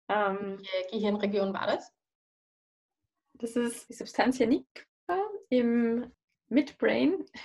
Ähm, 0.10 0.60
Welche 0.60 0.92
Gehirnregion 0.92 1.54
war 1.54 1.68
das? 1.68 1.92
Das 3.34 3.56
ist 3.56 3.90
die 3.90 3.94
Substantia 3.94 4.46
nigra 4.46 4.84
im 5.52 6.12
Midbrain. 6.50 7.26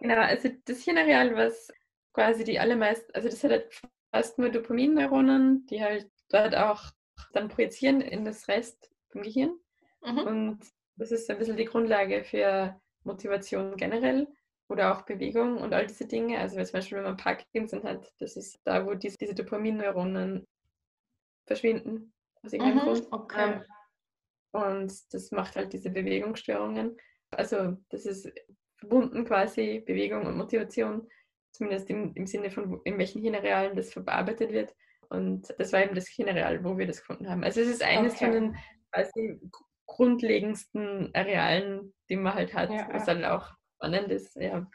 Genau, 0.00 0.20
also 0.20 0.50
das 0.66 0.82
Hirnareal, 0.82 1.34
was 1.34 1.72
quasi 2.12 2.44
die 2.44 2.58
allermeisten, 2.58 3.10
also 3.14 3.28
das 3.28 3.42
hat 3.42 3.52
halt 3.52 3.80
fast 4.12 4.38
nur 4.38 4.50
Dopaminneuronen, 4.50 5.64
die 5.66 5.82
halt 5.82 6.10
dort 6.28 6.54
auch 6.54 6.90
dann 7.32 7.48
projizieren 7.48 8.00
in 8.00 8.24
das 8.24 8.48
Rest 8.48 8.90
vom 9.10 9.22
Gehirn. 9.22 9.56
Mhm. 10.04 10.18
Und 10.18 10.58
das 10.96 11.10
ist 11.10 11.30
ein 11.30 11.38
bisschen 11.38 11.56
die 11.56 11.64
Grundlage 11.64 12.24
für 12.24 12.78
Motivation 13.04 13.76
generell 13.76 14.28
oder 14.68 14.94
auch 14.94 15.02
Bewegung 15.02 15.58
und 15.58 15.72
all 15.72 15.86
diese 15.86 16.06
Dinge. 16.06 16.38
Also 16.38 16.62
zum 16.62 16.72
Beispiel, 16.72 16.98
wenn 16.98 17.04
man 17.04 17.16
Parkinson 17.16 17.84
hat, 17.84 18.12
das 18.18 18.36
ist 18.36 18.60
da, 18.64 18.84
wo 18.84 18.94
diese, 18.94 19.16
diese 19.16 19.34
Dopaminneuronen 19.34 20.46
verschwinden. 21.46 22.12
Aus 22.42 22.52
irgendeinem 22.52 22.78
mhm, 22.78 22.80
Grund. 22.80 23.12
Okay. 23.12 23.52
Ähm, 23.52 23.64
und 24.52 25.14
das 25.14 25.30
macht 25.30 25.56
halt 25.56 25.72
diese 25.72 25.90
Bewegungsstörungen. 25.90 26.96
Also 27.34 27.76
das 27.90 28.06
ist 28.06 28.30
verbunden 28.78 29.24
quasi, 29.24 29.82
Bewegung 29.86 30.26
und 30.26 30.36
Motivation, 30.36 31.08
zumindest 31.52 31.88
im, 31.90 32.12
im 32.14 32.26
Sinne 32.26 32.50
von, 32.50 32.80
in 32.84 32.98
welchen 32.98 33.22
Hirnarealen 33.22 33.76
das 33.76 33.92
verarbeitet 33.92 34.52
wird. 34.52 34.74
Und 35.08 35.54
das 35.58 35.72
war 35.72 35.82
eben 35.82 35.94
das 35.94 36.08
Hirnareal, 36.08 36.64
wo 36.64 36.76
wir 36.76 36.86
das 36.86 37.00
gefunden 37.00 37.28
haben. 37.28 37.44
Also 37.44 37.60
es 37.60 37.68
ist 37.68 37.82
eines 37.82 38.14
okay. 38.14 38.24
von 38.24 38.32
den 38.32 38.56
quasi 38.92 39.40
grundlegendsten 39.86 41.10
Arealen, 41.14 41.94
die 42.08 42.16
man 42.16 42.34
halt 42.34 42.54
hat, 42.54 42.70
ja, 42.70 42.88
was 42.90 43.06
halt 43.06 43.24
auch 43.24 43.48
spannend 43.76 44.10
ist. 44.10 44.34
Ja. 44.36 44.66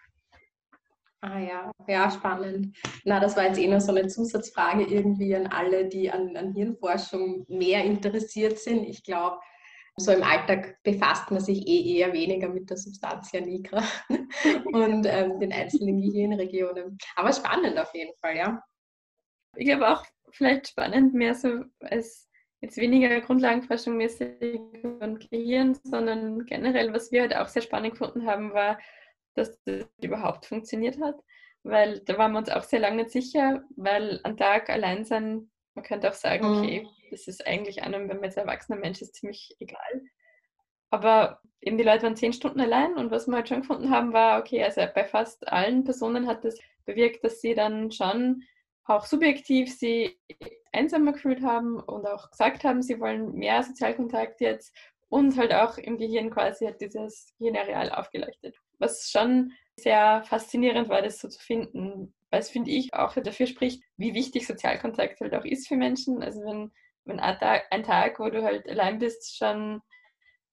Ah 1.22 1.40
ja, 1.40 1.72
ja, 1.88 2.10
spannend. 2.10 2.78
Na, 3.04 3.20
das 3.20 3.36
war 3.36 3.44
jetzt 3.44 3.60
eh 3.60 3.68
noch 3.68 3.82
so 3.82 3.94
eine 3.94 4.08
Zusatzfrage 4.08 4.86
irgendwie 4.86 5.36
an 5.36 5.48
alle, 5.48 5.90
die 5.90 6.10
an, 6.10 6.38
an 6.38 6.54
Hirnforschung 6.54 7.46
mehr 7.50 7.84
interessiert 7.84 8.58
sind. 8.58 8.86
Ich 8.86 9.04
glaube, 9.04 9.38
so 9.98 10.12
im 10.12 10.24
Alltag 10.24 10.78
befasst 10.84 11.30
man 11.32 11.42
sich 11.42 11.68
eh 11.68 11.98
eher 11.98 12.14
weniger 12.14 12.50
mit 12.50 12.70
der 12.70 12.78
Substantia 12.78 13.42
nigra 13.42 13.84
und 14.66 15.06
ähm, 15.06 15.40
den 15.40 15.52
einzelnen 15.52 16.02
Gehirnregionen. 16.02 16.98
Aber 17.16 17.34
spannend 17.34 17.78
auf 17.78 17.94
jeden 17.94 18.16
Fall, 18.18 18.38
ja. 18.38 18.64
Ich 19.56 19.66
glaube 19.68 19.90
auch 19.90 20.06
vielleicht 20.32 20.70
spannend, 20.70 21.14
mehr 21.14 21.36
so 21.36 21.64
als 21.82 22.30
jetzt 22.62 22.78
weniger 22.78 23.22
Grundlagenforschung 23.22 23.98
mäßig 23.98 24.40
und 24.84 25.30
Gehirn, 25.30 25.76
sondern 25.84 26.46
generell, 26.46 26.94
was 26.94 27.12
wir 27.12 27.22
halt 27.22 27.36
auch 27.36 27.48
sehr 27.48 27.62
spannend 27.62 27.92
gefunden 27.92 28.26
haben, 28.26 28.54
war, 28.54 28.80
dass 29.36 29.62
das 29.64 29.86
überhaupt 30.02 30.46
funktioniert 30.46 31.00
hat. 31.02 31.16
Weil 31.64 32.00
da 32.02 32.18
waren 32.18 32.32
wir 32.32 32.40
uns 32.40 32.50
auch 32.50 32.64
sehr 32.64 32.80
lange 32.80 32.98
nicht 32.98 33.12
sicher, 33.12 33.64
weil 33.76 34.20
am 34.24 34.38
Tag 34.38 34.70
allein 34.70 35.04
sein, 35.04 35.50
man 35.76 35.84
könnte 35.84 36.10
auch 36.10 36.14
sagen, 36.14 36.50
mhm. 36.50 36.58
okay, 36.58 36.88
das 37.12 37.28
ist 37.28 37.46
eigentlich 37.46 37.84
einem, 37.84 38.10
wenn 38.10 38.18
man 38.18 38.26
jetzt 38.26 38.38
erwachsener 38.38 38.78
Mensch 38.78 39.02
ist, 39.02 39.16
ziemlich 39.16 39.56
egal. 39.60 40.02
Aber 40.92 41.40
eben 41.62 41.78
die 41.78 41.84
Leute 41.84 42.04
waren 42.04 42.16
zehn 42.16 42.34
Stunden 42.34 42.62
allein 42.62 42.96
und 42.96 43.12
was 43.12 43.28
wir 43.28 43.36
halt 43.36 43.48
schon 43.48 43.62
gefunden 43.62 43.92
haben, 43.92 44.14
war, 44.14 44.40
okay, 44.40 44.64
also 44.64 44.82
bei 44.94 45.06
fast 45.06 45.48
allen 45.48 45.84
Personen 45.84 46.28
hat 46.28 46.44
das 46.44 46.58
bewirkt, 46.86 47.24
dass 47.24 47.42
sie 47.42 47.54
dann 47.54 47.92
schon 47.92 48.44
auch 48.86 49.06
subjektiv 49.06 49.72
sie 49.72 50.20
einsamer 50.72 51.14
gefühlt 51.14 51.44
haben 51.44 51.80
und 51.80 52.08
auch 52.08 52.32
gesagt 52.32 52.64
haben, 52.64 52.82
sie 52.82 53.00
wollen 53.00 53.34
mehr 53.34 53.62
Sozialkontakt 53.64 54.42
jetzt 54.42 54.76
und 55.10 55.38
halt 55.38 55.54
auch 55.54 55.78
im 55.78 55.98
Gehirn 55.98 56.30
quasi 56.30 56.66
hat 56.66 56.82
dieses 56.82 57.34
Gehirnareal 57.38 57.92
aufgeleuchtet. 57.92 58.56
Was 58.80 59.10
schon 59.10 59.52
sehr 59.84 60.24
faszinierend 60.24 60.90
war, 60.90 61.02
das 61.02 61.20
so 61.20 61.28
zu 61.28 61.40
finden, 61.40 62.14
weil 62.30 62.42
es, 62.42 62.50
finde 62.50 62.72
ich, 62.72 62.94
auch 62.94 63.14
dafür 63.16 63.48
spricht, 63.48 63.84
wie 63.98 64.14
wichtig 64.14 64.48
Sozialkontakt 64.48 65.20
halt 65.22 65.34
auch 65.34 65.46
ist 65.46 65.68
für 65.68 65.76
Menschen. 65.76 66.22
Also 66.22 66.42
wenn 66.42 66.72
wenn 67.10 67.20
ein 67.20 67.38
Tag, 67.38 67.66
ein 67.72 67.84
Tag, 67.84 68.20
wo 68.20 68.30
du 68.30 68.44
halt 68.44 68.68
allein 68.70 69.00
bist, 69.00 69.36
schon 69.36 69.82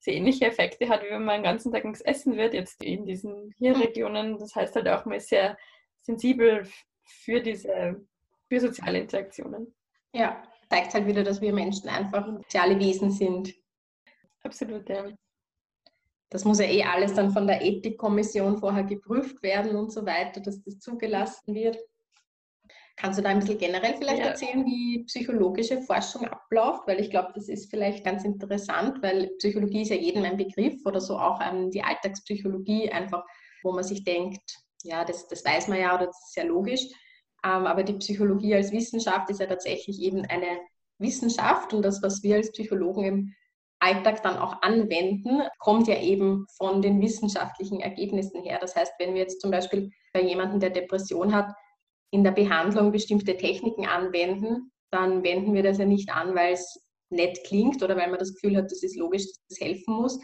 sehr 0.01 0.15
ähnliche 0.15 0.47
Effekte 0.47 0.89
hat, 0.89 1.03
wie 1.03 1.11
wenn 1.11 1.25
man 1.25 1.37
den 1.37 1.45
ganzen 1.45 1.73
Tag 1.73 1.85
nichts 1.85 2.01
essen 2.01 2.37
wird, 2.37 2.55
jetzt 2.55 2.83
in 2.83 3.07
diesen 3.07 3.53
Hirnregionen. 3.59 4.39
Das 4.39 4.55
heißt 4.55 4.75
halt 4.75 4.89
auch, 4.89 5.05
man 5.05 5.17
ist 5.17 5.29
sehr 5.29 5.57
sensibel 6.03 6.67
für 7.05 7.41
diese 7.41 8.05
für 8.49 8.61
soziale 8.61 9.01
Interaktionen. 9.01 9.75
Ja, 10.13 10.43
zeigt 10.71 10.95
halt 10.95 11.07
wieder, 11.07 11.25
dass 11.25 11.41
wir 11.41 11.53
Menschen 11.53 11.89
einfach 11.89 12.27
soziale 12.27 12.79
Wesen 12.79 13.11
sind. 13.11 13.55
Absolut, 14.43 14.89
ja. 14.89 15.09
Das 16.31 16.45
muss 16.45 16.59
ja 16.59 16.67
eh 16.67 16.83
alles 16.83 17.15
dann 17.15 17.31
von 17.31 17.47
der 17.47 17.63
Ethikkommission 17.63 18.59
vorher 18.59 18.85
geprüft 18.85 19.43
werden 19.43 19.77
und 19.77 19.93
so 19.93 20.05
weiter, 20.05 20.41
dass 20.41 20.63
das 20.63 20.79
zugelassen 20.81 21.55
wird. 21.55 21.79
Kannst 22.97 23.19
du 23.19 23.23
da 23.23 23.29
ein 23.29 23.41
bisschen 23.41 23.59
generell 23.59 23.95
vielleicht 23.99 24.21
ja. 24.21 24.29
erzählen, 24.29 24.65
wie 24.65 25.05
psychologische 25.05 25.83
Forschung 25.83 26.27
abläuft? 26.27 26.87
Weil 26.87 26.99
ich 26.99 27.11
glaube, 27.11 27.33
das 27.35 27.49
ist 27.49 27.71
vielleicht 27.71 28.05
ganz 28.05 28.25
interessant, 28.25 29.03
weil 29.03 29.29
Psychologie 29.39 29.83
ist 29.83 29.91
ja 29.91 29.97
jedem 29.97 30.25
ein 30.25 30.39
Begriff 30.39 30.85
oder 30.87 31.01
so 31.01 31.19
auch 31.19 31.41
ähm, 31.43 31.71
die 31.71 31.83
Alltagspsychologie 31.83 32.91
einfach, 32.91 33.23
wo 33.63 33.73
man 33.73 33.85
sich 33.85 34.03
denkt, 34.03 34.41
ja, 34.83 35.05
das, 35.05 35.29
das 35.29 35.45
weiß 35.45 35.69
man 35.69 35.79
ja 35.79 35.95
oder 35.95 36.07
das 36.07 36.29
ist 36.29 36.37
ja 36.37 36.45
logisch. 36.45 36.87
Ähm, 37.45 37.67
aber 37.67 37.83
die 37.83 37.95
Psychologie 37.95 38.55
als 38.55 38.73
Wissenschaft 38.73 39.29
ist 39.29 39.41
ja 39.41 39.47
tatsächlich 39.47 40.01
eben 40.01 40.25
eine 40.25 40.59
Wissenschaft 40.99 41.75
und 41.75 41.83
das, 41.83 42.03
was 42.03 42.23
wir 42.23 42.37
als 42.37 42.51
Psychologen 42.53 43.05
im 43.05 43.35
Alltag 43.79 44.23
dann 44.23 44.39
auch 44.39 44.63
anwenden, 44.63 45.43
kommt 45.59 45.87
ja 45.87 46.01
eben 46.01 46.47
von 46.57 46.81
den 46.81 47.01
wissenschaftlichen 47.01 47.81
Ergebnissen 47.81 48.43
her. 48.43 48.59
Das 48.61 48.75
heißt, 48.75 48.93
wenn 48.99 49.15
wir 49.15 49.23
jetzt 49.23 49.41
zum 49.41 49.51
Beispiel 49.51 49.91
bei 50.13 50.23
jemandem, 50.23 50.61
der 50.61 50.71
Depression 50.71 51.35
hat, 51.35 51.53
in 52.11 52.25
der 52.25 52.31
Behandlung 52.31 52.93
bestimmte 52.93 53.37
Techniken 53.37 53.87
anwenden, 53.87 54.73
dann 54.91 55.23
wenden 55.23 55.55
wir 55.55 55.63
das 55.63 55.79
ja 55.79 55.85
nicht 55.85 56.11
an, 56.11 56.35
weil 56.35 56.55
es 56.55 56.83
nett 57.11 57.39
klingt 57.45 57.83
oder 57.83 57.97
weil 57.97 58.09
man 58.09 58.19
das 58.19 58.35
Gefühl 58.35 58.57
hat, 58.57 58.71
das 58.71 58.83
ist 58.83 58.97
logisch, 58.97 59.25
dass 59.27 59.45
es 59.51 59.61
helfen 59.61 59.95
muss, 59.95 60.19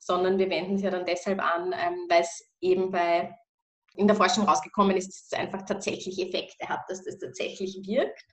sondern 0.00 0.38
wir 0.38 0.48
wenden 0.50 0.76
es 0.76 0.82
ja 0.82 0.90
dann 0.90 1.04
deshalb 1.04 1.40
an, 1.40 1.72
ähm, 1.72 2.06
weil 2.08 2.22
es 2.22 2.52
eben 2.60 2.90
bei 2.90 3.34
in 3.94 4.06
der 4.06 4.16
Forschung 4.16 4.44
rausgekommen 4.44 4.96
ist, 4.96 5.08
dass 5.08 5.26
es 5.26 5.32
einfach 5.32 5.62
tatsächlich 5.62 6.20
Effekte 6.20 6.68
hat, 6.68 6.80
dass 6.88 7.04
das 7.04 7.18
tatsächlich 7.18 7.80
wirkt. 7.84 8.24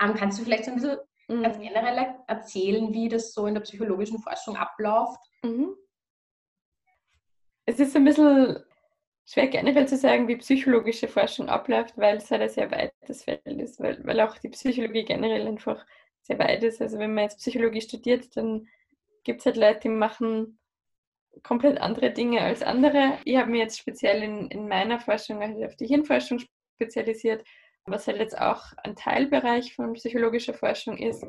Ähm, 0.00 0.14
kannst 0.14 0.38
du 0.38 0.44
vielleicht 0.44 0.64
so 0.64 0.70
ein 0.70 0.76
bisschen 0.76 0.98
mhm. 1.28 1.42
ganz 1.42 1.58
generell 1.58 2.14
erzählen, 2.26 2.92
wie 2.92 3.08
das 3.08 3.32
so 3.32 3.46
in 3.46 3.54
der 3.54 3.60
psychologischen 3.62 4.18
Forschung 4.18 4.56
abläuft? 4.56 5.20
Mhm. 5.42 5.74
Es 7.66 7.78
ist 7.78 7.94
ein 7.96 8.04
bisschen 8.04 8.64
schwer 9.26 9.48
generell 9.48 9.86
zu 9.86 9.96
sagen, 9.96 10.26
wie 10.26 10.36
psychologische 10.36 11.06
Forschung 11.06 11.48
abläuft, 11.48 11.98
weil 11.98 12.16
es 12.16 12.30
halt 12.30 12.42
ein 12.42 12.48
sehr 12.48 12.70
weites 12.70 13.24
Feld 13.24 13.42
ist, 13.44 13.78
weil, 13.78 14.04
weil 14.06 14.20
auch 14.20 14.38
die 14.38 14.48
Psychologie 14.48 15.04
generell 15.04 15.46
einfach 15.46 15.84
sehr 16.22 16.38
weit 16.38 16.62
ist. 16.62 16.80
Also 16.80 16.98
wenn 16.98 17.14
man 17.14 17.24
jetzt 17.24 17.38
Psychologie 17.38 17.82
studiert, 17.82 18.34
dann 18.36 18.66
gibt 19.24 19.40
es 19.40 19.46
halt 19.46 19.56
Leute, 19.56 19.80
die 19.80 19.88
machen 19.90 20.58
komplett 21.42 21.78
andere 21.78 22.10
Dinge 22.10 22.40
als 22.40 22.62
andere. 22.62 23.18
Ich 23.24 23.36
habe 23.36 23.50
mich 23.50 23.60
jetzt 23.60 23.78
speziell 23.78 24.22
in, 24.22 24.48
in 24.48 24.66
meiner 24.66 24.98
Forschung 24.98 25.42
also 25.42 25.62
auf 25.64 25.76
die 25.76 25.86
Hirnforschung 25.86 26.40
spezialisiert, 26.76 27.44
was 27.86 28.06
halt 28.06 28.18
jetzt 28.18 28.38
auch 28.38 28.62
ein 28.84 28.96
Teilbereich 28.96 29.74
von 29.74 29.94
psychologischer 29.94 30.54
Forschung 30.54 30.98
ist. 30.98 31.24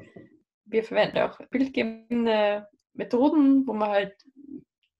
Wir 0.66 0.84
verwenden 0.84 1.20
auch 1.20 1.40
bildgebende 1.50 2.68
Methoden, 2.94 3.66
wo 3.68 3.74
man 3.74 3.90
halt 3.90 4.16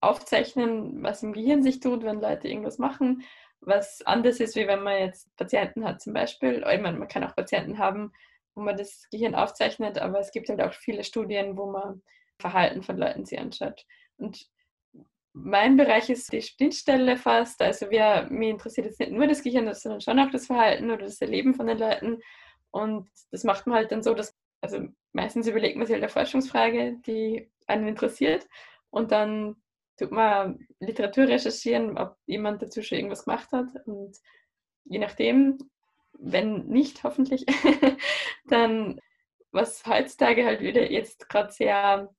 aufzeichnen, 0.02 1.04
was 1.04 1.24
im 1.24 1.34
Gehirn 1.34 1.62
sich 1.62 1.80
tut, 1.80 2.04
wenn 2.04 2.22
Leute 2.22 2.48
irgendwas 2.48 2.78
machen, 2.78 3.24
was 3.62 4.02
anders 4.04 4.40
ist, 4.40 4.56
wie 4.56 4.68
wenn 4.68 4.84
man 4.84 5.00
jetzt 5.00 5.36
Patienten 5.36 5.84
hat 5.84 6.02
zum 6.02 6.14
Beispiel. 6.14 6.64
Ich 6.72 6.82
meine, 6.82 6.98
man 6.98 7.08
kann 7.08 7.24
auch 7.24 7.36
Patienten 7.36 7.78
haben, 7.78 8.14
wo 8.56 8.62
man 8.62 8.78
das 8.78 9.08
Gehirn 9.12 9.36
aufzeichnet, 9.36 10.00
aber 10.00 10.20
es 10.20 10.32
gibt 10.32 10.50
halt 10.50 10.62
auch 10.62 10.74
viele 10.74 11.04
Studien, 11.04 11.58
wo 11.58 11.72
man 11.72 12.02
Verhalten 12.40 12.84
von 12.84 12.98
Leuten 12.98 13.26
sich 13.26 13.38
anschaut. 13.40 13.86
Und 14.18 14.48
mein 15.44 15.78
Bereich 15.78 16.10
ist 16.10 16.32
die 16.32 16.42
Schnittstelle 16.42 17.18
fast. 17.18 17.62
Also 17.62 17.90
wir, 17.90 18.28
mir 18.30 18.50
interessiert 18.50 18.88
jetzt 18.88 19.00
nicht 19.00 19.12
nur 19.12 19.28
das 19.28 19.44
Gehirn, 19.44 19.74
sondern 19.74 20.02
schon 20.02 20.20
auch 20.20 20.32
das 20.32 20.48
Verhalten 20.48 20.92
oder 20.92 21.06
das 21.06 21.22
Erleben 21.22 21.54
von 21.54 21.68
den 21.68 21.78
Leuten. 21.78 22.20
Und 22.72 23.10
das 23.32 23.44
macht 23.44 23.68
man 23.68 23.78
halt 23.78 23.92
dann 23.92 24.04
so, 24.04 24.14
dass, 24.14 24.36
also 24.62 24.80
meistens 25.14 25.48
überlegt 25.48 25.78
man 25.78 25.86
sich 25.86 25.94
halt 25.94 26.04
eine 26.04 26.12
Forschungsfrage, 26.12 26.98
die 27.06 27.50
einen 27.68 27.88
interessiert. 27.88 28.48
Und 28.90 29.12
dann 29.12 29.56
tut 29.98 30.12
man 30.12 30.68
Literatur 30.80 31.28
recherchieren, 31.28 31.98
ob 31.98 32.16
jemand 32.26 32.62
dazu 32.62 32.82
schon 32.82 32.98
irgendwas 32.98 33.26
gemacht 33.26 33.52
hat. 33.52 33.68
Und 33.86 34.18
je 34.86 35.00
nachdem, 35.00 35.58
wenn 36.14 36.66
nicht, 36.68 37.04
hoffentlich, 37.04 37.46
dann 38.46 39.00
was 39.52 39.86
heutzutage 39.86 40.46
halt 40.46 40.62
wieder 40.62 40.92
jetzt 40.92 41.28
gerade 41.30 41.52
sehr 41.52 42.10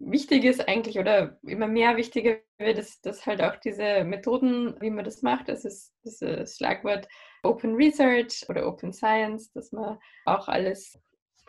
wichtig 0.00 0.44
ist 0.44 0.68
eigentlich 0.68 0.98
oder 0.98 1.38
immer 1.42 1.66
mehr 1.66 1.96
wichtiger 1.96 2.38
wird, 2.58 2.78
ist, 2.78 3.04
dass 3.06 3.26
halt 3.26 3.42
auch 3.42 3.56
diese 3.56 4.04
Methoden, 4.04 4.76
wie 4.80 4.90
man 4.90 5.04
das 5.04 5.22
macht, 5.22 5.48
das 5.48 5.64
ist 5.64 5.94
dieses 6.04 6.56
Schlagwort 6.56 7.08
Open 7.42 7.74
Research 7.74 8.44
oder 8.48 8.66
Open 8.66 8.92
Science, 8.92 9.52
dass 9.52 9.72
man 9.72 9.98
auch 10.24 10.48
alles 10.48 10.98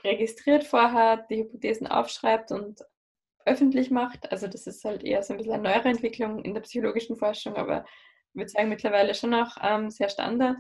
registriert 0.04 0.64
vorhat, 0.64 1.30
die 1.30 1.38
Hypothesen 1.38 1.88
aufschreibt 1.88 2.52
und 2.52 2.82
öffentlich 3.46 3.90
macht. 3.90 4.32
Also 4.32 4.48
das 4.48 4.68
ist 4.68 4.84
halt 4.84 5.04
eher 5.04 5.24
so 5.24 5.34
ein 5.34 5.38
bisschen 5.38 5.54
eine 5.54 5.64
neuere 5.64 5.90
Entwicklung 5.90 6.44
in 6.44 6.54
der 6.54 6.62
psychologischen 6.62 7.16
Forschung, 7.16 7.56
aber 7.56 7.86
ich 8.34 8.36
würde 8.36 8.50
sagen 8.50 8.70
mittlerweile 8.70 9.16
schon 9.16 9.34
auch 9.34 9.56
ähm, 9.62 9.90
sehr 9.90 10.10
Standard. 10.10 10.58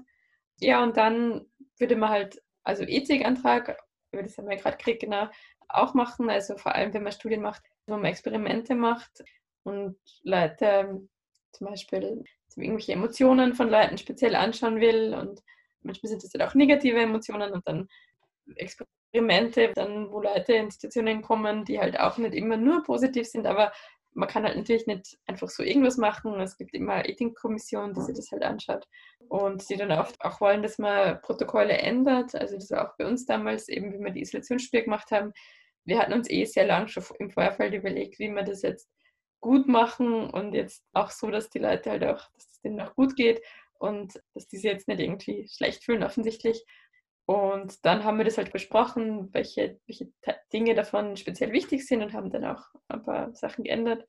Ja, 0.59 0.81
und 0.83 0.97
dann 0.97 1.45
würde 1.77 1.95
man 1.95 2.09
halt, 2.09 2.41
also 2.63 2.83
Ethikantrag, 2.83 3.77
über 4.11 4.23
das 4.23 4.37
haben 4.37 4.49
wir 4.49 4.57
gerade 4.57 4.77
gekriegt, 4.77 5.01
genau, 5.01 5.27
auch 5.69 5.93
machen. 5.93 6.29
Also 6.29 6.57
vor 6.57 6.73
allem, 6.73 6.93
wenn 6.93 7.03
man 7.03 7.11
Studien 7.11 7.41
macht, 7.41 7.63
wo 7.87 7.95
man 7.95 8.05
Experimente 8.05 8.75
macht 8.75 9.23
und 9.63 9.97
Leute 10.23 11.07
zum 11.51 11.67
Beispiel 11.67 12.23
irgendwelche 12.55 12.93
Emotionen 12.93 13.53
von 13.53 13.69
Leuten 13.69 13.97
speziell 13.97 14.35
anschauen 14.35 14.79
will 14.79 15.13
und 15.13 15.41
manchmal 15.81 16.09
sind 16.09 16.23
das 16.23 16.33
halt 16.33 16.43
auch 16.43 16.55
negative 16.55 16.99
Emotionen 16.99 17.51
und 17.53 17.67
dann 17.67 17.87
Experimente, 18.55 19.71
dann 19.73 20.11
wo 20.11 20.21
Leute 20.21 20.53
in 20.53 20.71
Situationen 20.71 21.21
kommen, 21.21 21.65
die 21.65 21.79
halt 21.79 21.99
auch 21.99 22.17
nicht 22.17 22.33
immer 22.33 22.57
nur 22.57 22.83
positiv 22.83 23.27
sind, 23.27 23.45
aber 23.45 23.71
man 24.13 24.27
kann 24.27 24.43
halt 24.43 24.57
natürlich 24.57 24.87
nicht 24.87 25.17
einfach 25.27 25.47
so 25.47 25.61
irgendwas 25.61 25.97
machen. 25.97 26.39
Es 26.41 26.57
gibt 26.57 26.73
immer 26.73 27.07
Ethikkommissionen, 27.07 27.93
die 27.93 28.01
sich 28.01 28.15
das 28.15 28.31
halt 28.31 28.43
anschaut 28.43 28.87
und 29.29 29.69
die 29.69 29.77
dann 29.77 29.91
oft 29.91 30.19
auch 30.21 30.41
wollen, 30.41 30.63
dass 30.63 30.79
man 30.79 31.21
Protokolle 31.21 31.77
ändert. 31.77 32.33
Also 32.33 32.55
das 32.55 32.71
war 32.71 32.89
auch 32.89 32.97
bei 32.97 33.05
uns 33.05 33.27
damals 33.27 33.69
eben, 33.69 33.93
wie 33.93 34.03
wir 34.03 34.11
die 34.11 34.21
Isolationsstudie 34.21 34.83
gemacht 34.83 35.11
haben, 35.11 35.33
wir 35.87 35.99
hatten 35.99 36.13
uns 36.13 36.29
eh 36.29 36.43
sehr 36.45 36.65
lang 36.65 36.87
schon 36.89 37.03
im 37.17 37.31
Vorfeld 37.31 37.73
überlegt, 37.73 38.19
wie 38.19 38.29
wir 38.29 38.43
das 38.43 38.61
jetzt 38.61 38.89
gut 39.39 39.67
machen 39.67 40.29
und 40.29 40.53
jetzt 40.53 40.83
auch 40.93 41.11
so, 41.11 41.31
dass 41.31 41.49
die 41.49 41.59
Leute 41.59 41.89
halt 41.89 42.03
auch, 42.03 42.29
dass 42.33 42.51
es 42.51 42.61
denen 42.61 42.81
auch 42.81 42.93
gut 42.95 43.15
geht 43.15 43.41
und 43.79 44.21
dass 44.33 44.47
die 44.47 44.57
sich 44.57 44.69
jetzt 44.69 44.87
nicht 44.89 44.99
irgendwie 44.99 45.47
schlecht 45.47 45.85
fühlen 45.85 46.03
offensichtlich. 46.03 46.63
Und 47.25 47.85
dann 47.85 48.03
haben 48.03 48.17
wir 48.17 48.25
das 48.25 48.37
halt 48.37 48.51
besprochen, 48.51 49.33
welche, 49.33 49.79
welche 49.85 50.11
Dinge 50.51 50.75
davon 50.75 51.15
speziell 51.15 51.53
wichtig 51.53 51.87
sind 51.87 52.01
und 52.01 52.13
haben 52.13 52.31
dann 52.31 52.45
auch 52.45 52.63
ein 52.89 53.03
paar 53.03 53.33
Sachen 53.33 53.63
geändert. 53.63 54.05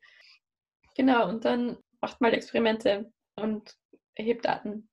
Genau, 0.95 1.29
und 1.29 1.45
dann 1.45 1.77
macht 2.01 2.19
mal 2.19 2.33
Experimente 2.33 3.11
und 3.35 3.77
erhebt 4.15 4.45
Daten. 4.45 4.89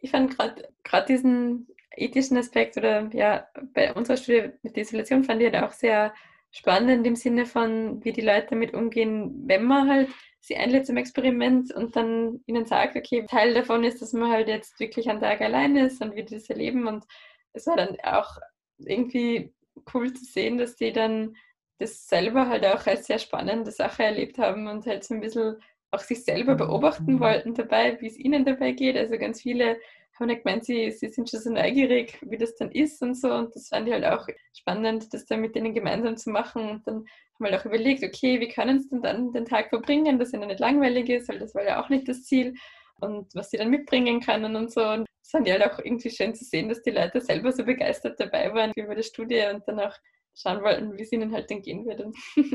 Ich 0.00 0.10
fand 0.10 0.36
gerade 0.38 1.06
diesen 1.06 1.68
ethischen 1.96 2.36
Aspekt 2.36 2.76
oder 2.76 3.08
ja, 3.12 3.46
bei 3.74 3.92
unserer 3.94 4.16
Studie 4.16 4.50
mit 4.62 4.76
der 4.76 4.82
Isolation 4.82 5.24
fand 5.24 5.42
ich 5.42 5.52
halt 5.52 5.64
auch 5.64 5.72
sehr 5.72 6.12
spannend 6.50 7.06
im 7.06 7.16
Sinne 7.16 7.46
von, 7.46 8.04
wie 8.04 8.12
die 8.12 8.20
Leute 8.20 8.48
damit 8.50 8.74
umgehen, 8.74 9.42
wenn 9.46 9.64
man 9.64 9.88
halt 9.88 10.08
sie 10.40 10.56
einlädt 10.56 10.86
zum 10.86 10.96
Experiment 10.96 11.72
und 11.72 11.94
dann 11.96 12.40
ihnen 12.46 12.66
sagt, 12.66 12.96
okay, 12.96 13.24
Teil 13.28 13.54
davon 13.54 13.84
ist, 13.84 14.02
dass 14.02 14.12
man 14.12 14.30
halt 14.30 14.48
jetzt 14.48 14.78
wirklich 14.80 15.08
einen 15.08 15.20
Tag 15.20 15.40
allein 15.40 15.76
ist 15.76 16.02
und 16.02 16.14
wie 16.16 16.24
die 16.24 16.34
das 16.34 16.50
erleben. 16.50 16.86
Und 16.88 17.04
es 17.52 17.66
war 17.66 17.76
dann 17.76 17.96
auch 18.02 18.38
irgendwie 18.78 19.54
cool 19.94 20.12
zu 20.12 20.24
sehen, 20.24 20.58
dass 20.58 20.76
die 20.76 20.92
dann 20.92 21.36
das 21.78 22.08
selber 22.08 22.48
halt 22.48 22.66
auch 22.66 22.86
als 22.86 23.06
sehr 23.06 23.18
spannende 23.18 23.70
Sache 23.70 24.02
erlebt 24.02 24.38
haben 24.38 24.66
und 24.66 24.84
halt 24.86 25.04
so 25.04 25.14
ein 25.14 25.20
bisschen 25.20 25.56
auch 25.92 26.00
sich 26.00 26.24
selber 26.24 26.54
beobachten 26.54 27.20
wollten 27.20 27.54
dabei, 27.54 28.00
wie 28.00 28.06
es 28.08 28.18
ihnen 28.18 28.44
dabei 28.44 28.72
geht. 28.72 28.96
Also 28.96 29.18
ganz 29.18 29.42
viele 29.42 29.78
haben 30.22 30.30
halt 30.30 30.44
gemeint, 30.44 30.64
sie, 30.64 30.90
sie 30.90 31.08
sind 31.08 31.28
schon 31.28 31.40
so 31.40 31.50
neugierig, 31.50 32.18
wie 32.22 32.38
das 32.38 32.54
dann 32.56 32.70
ist 32.70 33.02
und 33.02 33.14
so. 33.14 33.32
Und 33.32 33.54
das 33.54 33.68
fand 33.68 33.88
ich 33.88 33.94
halt 33.94 34.04
auch 34.04 34.26
spannend, 34.56 35.12
das 35.12 35.26
dann 35.26 35.40
mit 35.40 35.54
denen 35.54 35.74
gemeinsam 35.74 36.16
zu 36.16 36.30
machen. 36.30 36.70
Und 36.70 36.86
dann 36.86 36.94
haben 36.96 37.06
wir 37.38 37.50
halt 37.50 37.60
auch 37.60 37.66
überlegt, 37.66 38.04
okay, 38.04 38.40
wie 38.40 38.48
können 38.48 38.80
sie 38.80 38.88
denn 38.88 39.02
dann 39.02 39.32
den 39.32 39.44
Tag 39.44 39.68
verbringen, 39.68 40.18
dass 40.18 40.32
ihnen 40.32 40.48
nicht 40.48 40.60
langweilig 40.60 41.08
ist, 41.08 41.28
weil 41.28 41.38
das 41.38 41.54
war 41.54 41.64
ja 41.64 41.82
auch 41.82 41.88
nicht 41.88 42.08
das 42.08 42.24
Ziel. 42.24 42.54
Und 43.00 43.34
was 43.34 43.50
sie 43.50 43.56
dann 43.56 43.70
mitbringen 43.70 44.20
können 44.20 44.56
und 44.56 44.72
so. 44.72 44.82
Und 44.84 45.06
das 45.20 45.30
fand 45.30 45.46
ich 45.46 45.52
halt 45.52 45.64
auch 45.64 45.78
irgendwie 45.78 46.10
schön 46.10 46.34
zu 46.34 46.44
sehen, 46.44 46.68
dass 46.68 46.82
die 46.82 46.90
Leute 46.90 47.20
selber 47.20 47.52
so 47.52 47.64
begeistert 47.64 48.18
dabei 48.20 48.52
waren 48.54 48.72
über 48.76 48.94
die 48.94 49.02
Studie 49.02 49.44
und 49.52 49.66
dann 49.66 49.80
auch 49.80 49.96
schauen 50.34 50.62
wollten, 50.62 50.96
wie 50.96 51.02
es 51.02 51.12
ihnen 51.12 51.32
halt 51.32 51.50
dann 51.50 51.62
gehen 51.62 51.84
würde. 51.84 52.12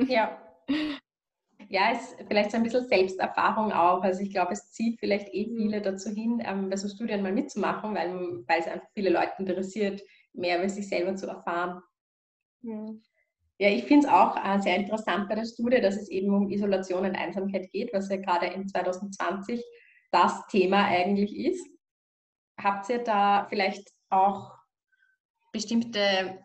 Ja. 0.07 0.41
Ja, 1.69 1.91
es 1.91 2.13
ist 2.13 2.27
vielleicht 2.27 2.51
so 2.51 2.57
ein 2.57 2.63
bisschen 2.63 2.87
Selbsterfahrung 2.87 3.73
auch. 3.73 4.01
Also 4.01 4.21
ich 4.21 4.31
glaube, 4.31 4.53
es 4.53 4.71
zieht 4.71 4.99
vielleicht 4.99 5.33
eh 5.33 5.47
mhm. 5.47 5.57
viele 5.57 5.81
dazu 5.81 6.09
hin, 6.09 6.41
ähm, 6.45 6.69
bei 6.69 6.77
so 6.77 6.87
Studien 6.87 7.21
mal 7.21 7.33
mitzumachen, 7.33 7.93
weil, 7.93 8.13
weil 8.47 8.59
es 8.59 8.67
einfach 8.67 8.87
viele 8.93 9.09
Leute 9.09 9.33
interessiert, 9.39 10.01
mehr 10.33 10.59
über 10.59 10.69
sich 10.69 10.87
selber 10.87 11.15
zu 11.15 11.27
erfahren. 11.27 11.81
Mhm. 12.61 13.01
Ja, 13.59 13.69
ich 13.69 13.85
finde 13.85 14.07
es 14.07 14.13
auch 14.13 14.37
äh, 14.37 14.59
sehr 14.59 14.77
interessant 14.77 15.27
bei 15.27 15.35
der 15.35 15.45
Studie, 15.45 15.81
dass 15.81 15.97
es 15.97 16.09
eben 16.09 16.33
um 16.33 16.49
Isolation 16.49 17.05
und 17.05 17.15
Einsamkeit 17.15 17.69
geht, 17.71 17.91
was 17.91 18.09
ja 18.09 18.17
gerade 18.17 18.47
in 18.47 18.67
2020 18.67 19.63
das 20.11 20.45
Thema 20.47 20.85
eigentlich 20.85 21.35
ist. 21.35 21.67
Habt 22.61 22.89
ihr 22.89 22.99
da 22.99 23.47
vielleicht 23.49 23.91
auch 24.09 24.53
bestimmte 25.51 26.39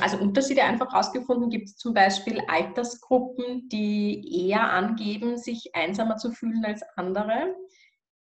also 0.00 0.18
Unterschiede 0.18 0.62
einfach 0.62 0.92
herausgefunden? 0.92 1.50
Gibt 1.50 1.68
es 1.68 1.76
zum 1.76 1.92
Beispiel 1.92 2.40
Altersgruppen, 2.48 3.68
die 3.68 4.48
eher 4.48 4.70
angeben, 4.70 5.36
sich 5.36 5.74
einsamer 5.74 6.16
zu 6.16 6.32
fühlen 6.32 6.64
als 6.64 6.82
andere? 6.96 7.54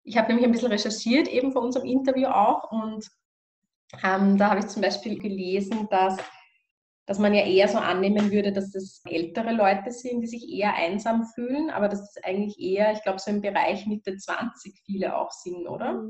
Ich 0.04 0.18
habe 0.18 0.28
nämlich 0.28 0.46
ein 0.46 0.52
bisschen 0.52 0.72
recherchiert, 0.72 1.28
eben 1.28 1.52
vor 1.52 1.62
unserem 1.62 1.86
Interview 1.86 2.28
auch, 2.28 2.72
und 2.72 3.08
ähm, 4.04 4.38
da 4.38 4.50
habe 4.50 4.60
ich 4.60 4.68
zum 4.68 4.82
Beispiel 4.82 5.18
gelesen, 5.18 5.88
dass, 5.90 6.18
dass 7.06 7.20
man 7.20 7.34
ja 7.34 7.46
eher 7.46 7.68
so 7.68 7.78
annehmen 7.78 8.32
würde, 8.32 8.52
dass 8.52 8.72
das 8.72 9.02
ältere 9.06 9.54
Leute 9.54 9.92
sind, 9.92 10.22
die 10.22 10.28
sich 10.28 10.50
eher 10.50 10.74
einsam 10.74 11.26
fühlen, 11.36 11.70
aber 11.70 11.88
dass 11.88 12.14
das 12.14 12.24
eigentlich 12.24 12.60
eher, 12.60 12.92
ich 12.92 13.02
glaube, 13.04 13.20
so 13.20 13.32
im 13.32 13.42
Bereich 13.42 13.86
Mitte 13.88 14.18
20 14.18 14.80
viele 14.86 15.16
auch 15.16 15.32
sind, 15.32 15.68
oder? 15.68 16.10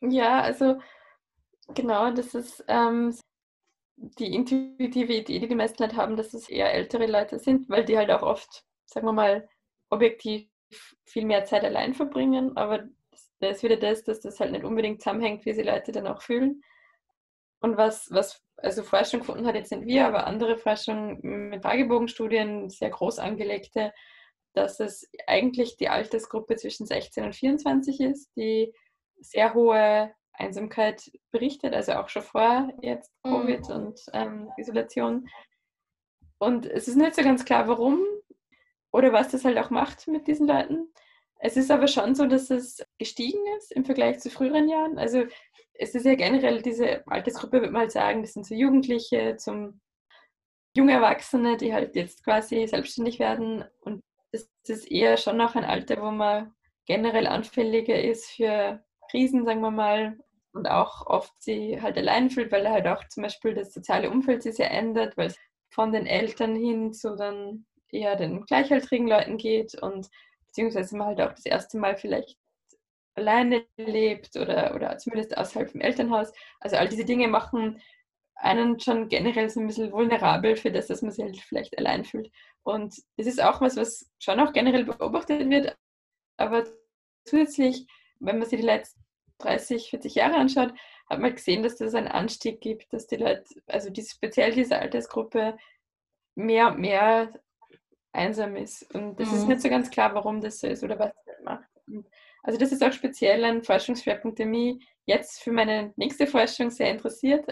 Ja, 0.00 0.40
also 0.40 0.78
genau, 1.74 2.12
das 2.12 2.34
ist 2.34 2.64
ähm, 2.68 3.14
die 4.18 4.34
intuitive 4.34 5.12
Idee, 5.12 5.38
die 5.38 5.48
die 5.48 5.54
meisten 5.54 5.82
Leute 5.82 5.96
haben, 5.96 6.16
dass 6.16 6.34
es 6.34 6.48
eher 6.48 6.72
ältere 6.72 7.06
Leute 7.06 7.38
sind, 7.38 7.68
weil 7.68 7.84
die 7.84 7.96
halt 7.96 8.10
auch 8.10 8.22
oft, 8.22 8.64
sagen 8.84 9.06
wir 9.06 9.12
mal, 9.12 9.48
objektiv 9.90 10.48
viel 11.04 11.24
mehr 11.24 11.44
Zeit 11.44 11.64
allein 11.64 11.94
verbringen. 11.94 12.56
Aber 12.56 12.84
da 13.40 13.48
ist 13.48 13.62
wieder 13.62 13.76
das, 13.76 14.04
dass 14.04 14.20
das 14.20 14.40
halt 14.40 14.52
nicht 14.52 14.64
unbedingt 14.64 15.02
zusammenhängt, 15.02 15.44
wie 15.44 15.52
sie 15.52 15.62
Leute 15.62 15.92
dann 15.92 16.06
auch 16.06 16.22
fühlen. 16.22 16.62
Und 17.60 17.76
was, 17.76 18.08
was 18.10 18.42
also 18.56 18.82
Forschung 18.82 19.20
gefunden 19.20 19.46
hat, 19.46 19.54
jetzt 19.54 19.68
sind 19.68 19.86
wir, 19.86 20.06
aber 20.06 20.26
andere 20.26 20.56
Forschung 20.56 21.18
mit 21.22 21.62
Fragebogenstudien, 21.62 22.70
sehr 22.70 22.90
groß 22.90 23.18
angelegte, 23.18 23.92
dass 24.54 24.80
es 24.80 25.08
eigentlich 25.26 25.76
die 25.76 25.88
Altersgruppe 25.88 26.56
zwischen 26.56 26.86
16 26.86 27.24
und 27.24 27.34
24 27.34 28.00
ist, 28.00 28.30
die 28.36 28.72
sehr 29.20 29.54
hohe 29.54 30.12
Einsamkeit 30.42 31.10
berichtet, 31.30 31.74
also 31.74 31.92
auch 31.92 32.08
schon 32.08 32.22
vor 32.22 32.70
jetzt 32.82 33.12
mhm. 33.24 33.30
Covid 33.30 33.68
mhm. 33.68 33.74
und 33.74 34.00
ähm, 34.12 34.50
Isolation. 34.56 35.28
Und 36.38 36.66
es 36.66 36.88
ist 36.88 36.96
nicht 36.96 37.14
so 37.14 37.22
ganz 37.22 37.44
klar, 37.44 37.68
warum 37.68 38.00
oder 38.92 39.12
was 39.12 39.30
das 39.30 39.44
halt 39.44 39.58
auch 39.58 39.70
macht 39.70 40.08
mit 40.08 40.26
diesen 40.26 40.46
Leuten. 40.46 40.92
Es 41.38 41.56
ist 41.56 41.70
aber 41.70 41.88
schon 41.88 42.14
so, 42.14 42.26
dass 42.26 42.50
es 42.50 42.84
gestiegen 42.98 43.40
ist 43.56 43.72
im 43.72 43.84
Vergleich 43.84 44.20
zu 44.20 44.30
früheren 44.30 44.68
Jahren. 44.68 44.98
Also 44.98 45.24
es 45.74 45.94
ist 45.94 46.06
ja 46.06 46.14
generell 46.14 46.62
diese 46.62 47.06
Altersgruppe, 47.06 47.60
würde 47.60 47.72
man 47.72 47.82
halt 47.82 47.92
sagen, 47.92 48.22
das 48.22 48.34
sind 48.34 48.46
so 48.46 48.54
Jugendliche 48.54 49.36
zum 49.36 49.80
junge 50.76 50.92
Erwachsene, 50.92 51.56
die 51.56 51.74
halt 51.74 51.96
jetzt 51.96 52.24
quasi 52.24 52.66
selbstständig 52.66 53.18
werden. 53.18 53.64
Und 53.80 54.02
das 54.32 54.48
ist 54.68 54.90
eher 54.90 55.16
schon 55.16 55.36
noch 55.36 55.56
ein 55.56 55.64
Alter, 55.64 56.00
wo 56.00 56.10
man 56.10 56.54
generell 56.86 57.26
anfälliger 57.26 58.00
ist 58.00 58.30
für 58.30 58.82
Krisen, 59.10 59.44
sagen 59.44 59.60
wir 59.60 59.70
mal, 59.70 60.18
und 60.52 60.66
auch 60.66 61.06
oft 61.06 61.32
sie 61.38 61.80
halt 61.80 61.96
allein 61.96 62.30
fühlt, 62.30 62.52
weil 62.52 62.68
halt 62.68 62.86
auch 62.86 63.06
zum 63.08 63.22
Beispiel 63.22 63.54
das 63.54 63.72
soziale 63.72 64.10
Umfeld 64.10 64.42
sich 64.42 64.56
sehr 64.56 64.70
ändert, 64.70 65.16
weil 65.16 65.28
es 65.28 65.38
von 65.70 65.92
den 65.92 66.06
Eltern 66.06 66.54
hin 66.54 66.92
zu 66.92 67.16
dann 67.16 67.66
eher 67.90 68.16
den 68.16 68.44
gleichaltrigen 68.44 69.08
Leuten 69.08 69.38
geht 69.38 69.74
und 69.74 70.08
beziehungsweise 70.46 70.96
man 70.96 71.08
halt 71.08 71.20
auch 71.20 71.32
das 71.32 71.46
erste 71.46 71.78
Mal 71.78 71.96
vielleicht 71.96 72.36
alleine 73.14 73.64
lebt 73.76 74.36
oder, 74.36 74.74
oder 74.74 74.96
zumindest 74.98 75.36
außerhalb 75.36 75.70
vom 75.70 75.80
Elternhaus. 75.80 76.32
Also 76.60 76.76
all 76.76 76.88
diese 76.88 77.04
Dinge 77.04 77.28
machen 77.28 77.80
einen 78.36 78.80
schon 78.80 79.08
generell 79.08 79.48
so 79.50 79.60
ein 79.60 79.66
bisschen 79.66 79.92
vulnerabel 79.92 80.56
für 80.56 80.72
das, 80.72 80.88
dass 80.88 81.02
man 81.02 81.12
sich 81.12 81.24
halt 81.24 81.36
vielleicht 81.38 81.78
allein 81.78 82.04
fühlt. 82.04 82.30
Und 82.62 82.94
das 83.16 83.26
ist 83.26 83.42
auch 83.42 83.60
was, 83.60 83.76
was 83.76 84.10
schon 84.18 84.40
auch 84.40 84.52
generell 84.52 84.84
beobachtet 84.84 85.48
wird, 85.48 85.76
aber 86.36 86.64
zusätzlich, 87.24 87.86
wenn 88.18 88.38
man 88.38 88.48
sich 88.48 88.60
die 88.60 88.66
letzten 88.66 89.01
30, 89.42 89.90
40 89.90 90.14
Jahre 90.14 90.36
anschaut, 90.36 90.72
hat 91.08 91.18
man 91.18 91.34
gesehen, 91.34 91.62
dass 91.62 91.76
das 91.76 91.94
einen 91.94 92.08
Anstieg 92.08 92.60
gibt, 92.60 92.92
dass 92.92 93.06
die 93.06 93.16
Leute, 93.16 93.44
also 93.66 93.90
die, 93.90 94.02
speziell 94.02 94.52
diese 94.52 94.78
Altersgruppe, 94.78 95.56
mehr 96.34 96.68
und 96.68 96.78
mehr 96.78 97.30
einsam 98.12 98.56
ist. 98.56 98.94
Und 98.94 99.18
das 99.18 99.30
mhm. 99.30 99.36
ist 99.36 99.48
nicht 99.48 99.60
so 99.60 99.68
ganz 99.68 99.90
klar, 99.90 100.14
warum 100.14 100.40
das 100.40 100.60
so 100.60 100.66
ist 100.66 100.82
oder 100.82 100.98
was 100.98 101.12
das 101.26 101.40
macht. 101.44 101.68
Und 101.86 102.06
also 102.42 102.58
das 102.58 102.72
ist 102.72 102.82
auch 102.82 102.92
speziell 102.92 103.44
ein 103.44 103.62
Forschungsschwerpunkt, 103.62 104.38
der 104.38 104.46
mich 104.46 104.84
jetzt 105.06 105.42
für 105.42 105.52
meine 105.52 105.92
nächste 105.96 106.26
Forschung 106.26 106.70
sehr 106.70 106.90
interessiert. 106.90 107.46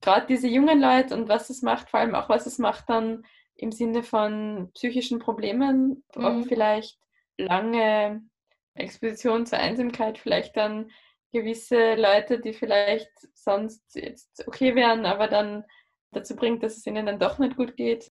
Gerade 0.00 0.26
diese 0.26 0.48
jungen 0.48 0.80
Leute 0.80 1.14
und 1.14 1.28
was 1.28 1.50
es 1.50 1.62
macht, 1.62 1.90
vor 1.90 2.00
allem 2.00 2.14
auch 2.14 2.28
was 2.28 2.46
es 2.46 2.58
macht 2.58 2.88
dann 2.88 3.24
im 3.56 3.72
Sinne 3.72 4.04
von 4.04 4.70
psychischen 4.74 5.18
Problemen, 5.18 6.04
mhm. 6.14 6.24
ob 6.24 6.46
vielleicht 6.46 6.98
lange 7.36 8.22
Exposition 8.80 9.46
zur 9.46 9.58
Einsamkeit 9.58 10.18
vielleicht 10.18 10.56
dann 10.56 10.90
gewisse 11.32 11.94
Leute, 11.94 12.40
die 12.40 12.52
vielleicht 12.52 13.10
sonst 13.34 13.82
jetzt 13.94 14.46
okay 14.46 14.74
wären, 14.74 15.04
aber 15.06 15.28
dann 15.28 15.64
dazu 16.12 16.34
bringt, 16.34 16.62
dass 16.62 16.76
es 16.76 16.86
ihnen 16.86 17.06
dann 17.06 17.18
doch 17.18 17.38
nicht 17.38 17.56
gut 17.56 17.76
geht. 17.76 18.10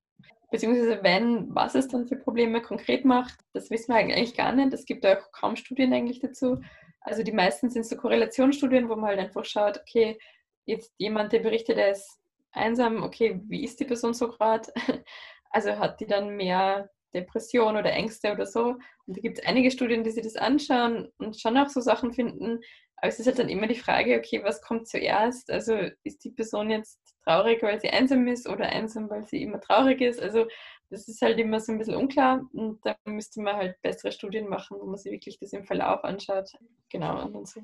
Beziehungsweise 0.51 1.03
wenn, 1.03 1.53
was 1.53 1.75
es 1.75 1.87
dann 1.87 2.07
für 2.07 2.15
Probleme 2.15 2.61
konkret 2.61 3.05
macht, 3.05 3.39
das 3.53 3.69
wissen 3.69 3.93
wir 3.93 3.99
eigentlich 3.99 4.35
gar 4.35 4.53
nicht. 4.53 4.73
Es 4.73 4.85
gibt 4.85 5.05
auch 5.05 5.31
kaum 5.31 5.55
Studien 5.55 5.93
eigentlich 5.93 6.19
dazu. 6.19 6.61
Also 7.01 7.23
die 7.23 7.31
meisten 7.33 7.69
sind 7.69 7.85
so 7.85 7.97
Korrelationsstudien, 7.97 8.87
wo 8.87 8.95
man 8.95 9.09
halt 9.09 9.19
einfach 9.19 9.45
schaut, 9.45 9.79
okay, 9.79 10.17
jetzt 10.65 10.93
jemand, 10.97 11.33
der 11.33 11.39
berichtet, 11.39 11.77
er 11.77 11.91
ist 11.91 12.19
einsam, 12.51 13.03
okay, 13.03 13.41
wie 13.47 13.63
ist 13.63 13.79
die 13.79 13.85
Person 13.85 14.13
so 14.13 14.29
gerade? 14.29 14.71
Also 15.49 15.79
hat 15.79 16.01
die 16.01 16.05
dann 16.05 16.35
mehr 16.35 16.89
Depression 17.13 17.77
oder 17.77 17.91
Ängste 17.91 18.31
oder 18.31 18.45
so. 18.45 18.75
Und 19.05 19.17
da 19.17 19.21
gibt 19.21 19.39
es 19.39 19.45
einige 19.45 19.71
Studien, 19.71 20.03
die 20.03 20.11
sich 20.11 20.23
das 20.23 20.35
anschauen 20.35 21.11
und 21.17 21.39
schon 21.39 21.57
auch 21.57 21.69
so 21.69 21.81
Sachen 21.81 22.13
finden. 22.13 22.59
Aber 22.97 23.09
es 23.09 23.19
ist 23.19 23.27
halt 23.27 23.39
dann 23.39 23.49
immer 23.49 23.67
die 23.67 23.75
Frage, 23.75 24.17
okay, 24.17 24.43
was 24.43 24.61
kommt 24.61 24.87
zuerst? 24.87 25.51
Also 25.51 25.77
ist 26.03 26.23
die 26.23 26.31
Person 26.31 26.71
jetzt 26.71 26.99
traurig, 27.23 27.61
weil 27.61 27.79
sie 27.79 27.89
einsam 27.89 28.27
ist 28.27 28.47
oder 28.49 28.67
einsam, 28.69 29.09
weil 29.09 29.25
sie 29.25 29.43
immer 29.43 29.59
traurig 29.59 30.01
ist? 30.01 30.21
Also 30.21 30.47
das 30.89 31.07
ist 31.07 31.21
halt 31.21 31.37
immer 31.37 31.59
so 31.59 31.71
ein 31.71 31.77
bisschen 31.77 31.95
unklar 31.95 32.41
und 32.53 32.79
da 32.85 32.95
müsste 33.05 33.41
man 33.41 33.57
halt 33.57 33.81
bessere 33.81 34.11
Studien 34.11 34.47
machen, 34.47 34.77
wo 34.79 34.85
man 34.85 34.97
sich 34.97 35.11
wirklich 35.11 35.37
das 35.39 35.53
im 35.53 35.65
Verlauf 35.65 36.03
anschaut. 36.03 36.51
Genau, 36.89 37.23
und 37.23 37.47
so 37.47 37.61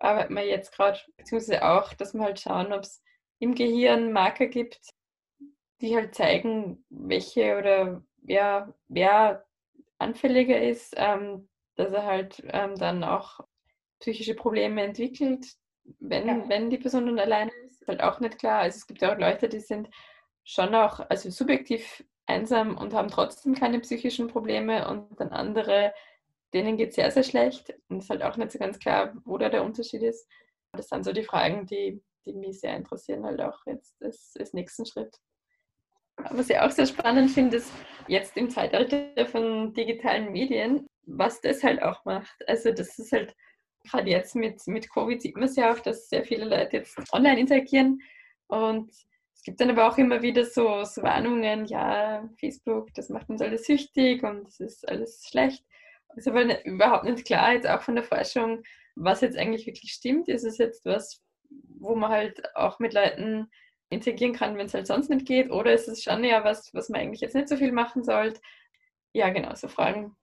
arbeiten 0.00 0.34
wir 0.34 0.46
jetzt 0.46 0.74
gerade, 0.74 0.98
beziehungsweise 1.16 1.64
auch, 1.64 1.92
dass 1.94 2.14
wir 2.14 2.22
halt 2.22 2.40
schauen, 2.40 2.72
ob 2.72 2.82
es 2.82 3.02
im 3.38 3.54
Gehirn 3.54 4.12
Marker 4.12 4.46
gibt, 4.46 4.80
die 5.80 5.94
halt 5.94 6.14
zeigen, 6.14 6.84
welche 6.90 7.56
oder 7.58 8.02
ja, 8.22 8.72
wer 8.88 9.44
anfälliger 9.98 10.60
ist, 10.60 10.94
ähm, 10.96 11.48
dass 11.76 11.92
er 11.92 12.04
halt 12.04 12.42
ähm, 12.48 12.74
dann 12.76 13.04
auch 13.04 13.40
psychische 14.00 14.34
Probleme 14.34 14.82
entwickelt, 14.82 15.46
wenn, 15.98 16.26
ja. 16.26 16.48
wenn 16.48 16.70
die 16.70 16.78
Person 16.78 17.06
dann 17.06 17.18
alleine 17.18 17.50
ist. 17.66 17.82
Ist 17.82 17.88
halt 17.88 18.02
auch 18.02 18.20
nicht 18.20 18.38
klar. 18.38 18.60
Also 18.60 18.76
es 18.76 18.86
gibt 18.86 19.00
ja 19.02 19.12
auch 19.12 19.18
Leute, 19.18 19.48
die 19.48 19.60
sind 19.60 19.88
schon 20.44 20.74
auch 20.74 21.00
also 21.08 21.30
subjektiv 21.30 22.04
einsam 22.26 22.76
und 22.76 22.94
haben 22.94 23.08
trotzdem 23.08 23.54
keine 23.54 23.80
psychischen 23.80 24.28
Probleme 24.28 24.88
und 24.88 25.18
dann 25.18 25.30
andere, 25.30 25.92
denen 26.52 26.76
geht 26.76 26.90
es 26.90 26.94
sehr, 26.96 27.10
sehr 27.10 27.22
schlecht. 27.22 27.74
Und 27.88 27.98
es 27.98 28.04
ist 28.04 28.10
halt 28.10 28.22
auch 28.22 28.36
nicht 28.36 28.52
so 28.52 28.58
ganz 28.58 28.78
klar, 28.78 29.14
wo 29.24 29.38
da 29.38 29.48
der 29.48 29.64
Unterschied 29.64 30.02
ist. 30.02 30.28
Das 30.72 30.88
sind 30.88 31.04
so 31.04 31.12
die 31.12 31.24
Fragen, 31.24 31.66
die, 31.66 32.02
die 32.24 32.32
mich 32.32 32.60
sehr 32.60 32.76
interessieren, 32.76 33.24
halt 33.24 33.40
auch 33.40 33.58
jetzt 33.66 34.00
als, 34.02 34.34
als 34.38 34.52
nächsten 34.52 34.86
Schritt. 34.86 35.16
Was 36.30 36.50
ich 36.50 36.58
auch 36.58 36.70
sehr 36.70 36.86
spannend 36.86 37.30
finde, 37.30 37.56
ist 37.56 37.72
jetzt 38.10 38.36
im 38.36 38.50
Zeitalter 38.50 39.26
von 39.26 39.72
digitalen 39.72 40.32
Medien, 40.32 40.86
was 41.06 41.40
das 41.40 41.62
halt 41.62 41.82
auch 41.82 42.04
macht. 42.04 42.36
Also 42.48 42.72
das 42.72 42.98
ist 42.98 43.12
halt, 43.12 43.34
gerade 43.88 44.10
jetzt 44.10 44.34
mit, 44.34 44.66
mit 44.66 44.90
Covid 44.90 45.22
sieht 45.22 45.36
man 45.36 45.44
es 45.44 45.56
ja 45.56 45.72
auch, 45.72 45.78
dass 45.78 46.08
sehr 46.08 46.24
viele 46.24 46.44
Leute 46.44 46.78
jetzt 46.78 46.98
online 47.12 47.40
interagieren 47.40 48.00
und 48.48 48.90
es 49.40 49.44
gibt 49.44 49.60
dann 49.60 49.70
aber 49.70 49.88
auch 49.88 49.96
immer 49.96 50.20
wieder 50.20 50.44
so, 50.44 50.84
so 50.84 51.02
Warnungen, 51.02 51.64
ja, 51.64 52.28
Facebook, 52.38 52.92
das 52.92 53.08
macht 53.08 53.30
uns 53.30 53.40
alles 53.40 53.64
süchtig 53.64 54.22
und 54.22 54.44
das 54.44 54.60
ist 54.60 54.86
alles 54.86 55.26
schlecht. 55.30 55.64
Es 56.10 56.18
ist 56.18 56.28
aber 56.28 56.44
nicht, 56.44 56.66
überhaupt 56.66 57.04
nicht 57.04 57.24
klar, 57.24 57.54
jetzt 57.54 57.66
auch 57.66 57.80
von 57.80 57.94
der 57.94 58.04
Forschung, 58.04 58.62
was 58.96 59.22
jetzt 59.22 59.38
eigentlich 59.38 59.66
wirklich 59.66 59.92
stimmt. 59.92 60.28
Ist 60.28 60.44
es 60.44 60.58
jetzt 60.58 60.84
was, 60.84 61.22
wo 61.78 61.94
man 61.94 62.10
halt 62.10 62.54
auch 62.54 62.80
mit 62.80 62.92
Leuten 62.92 63.48
integrieren 63.90 64.34
kann, 64.34 64.56
wenn 64.56 64.66
es 64.66 64.74
halt 64.74 64.86
sonst 64.86 65.10
nicht 65.10 65.26
geht? 65.26 65.50
Oder 65.50 65.72
ist 65.72 65.88
es 65.88 66.02
schon 66.02 66.24
eher 66.24 66.44
was, 66.44 66.72
was 66.72 66.88
man 66.88 67.00
eigentlich 67.00 67.20
jetzt 67.20 67.34
nicht 67.34 67.48
so 67.48 67.56
viel 67.56 67.72
machen 67.72 68.02
sollte? 68.02 68.40
Ja, 69.12 69.28
genau, 69.30 69.54
so 69.54 69.68
Fragen. 69.68 70.16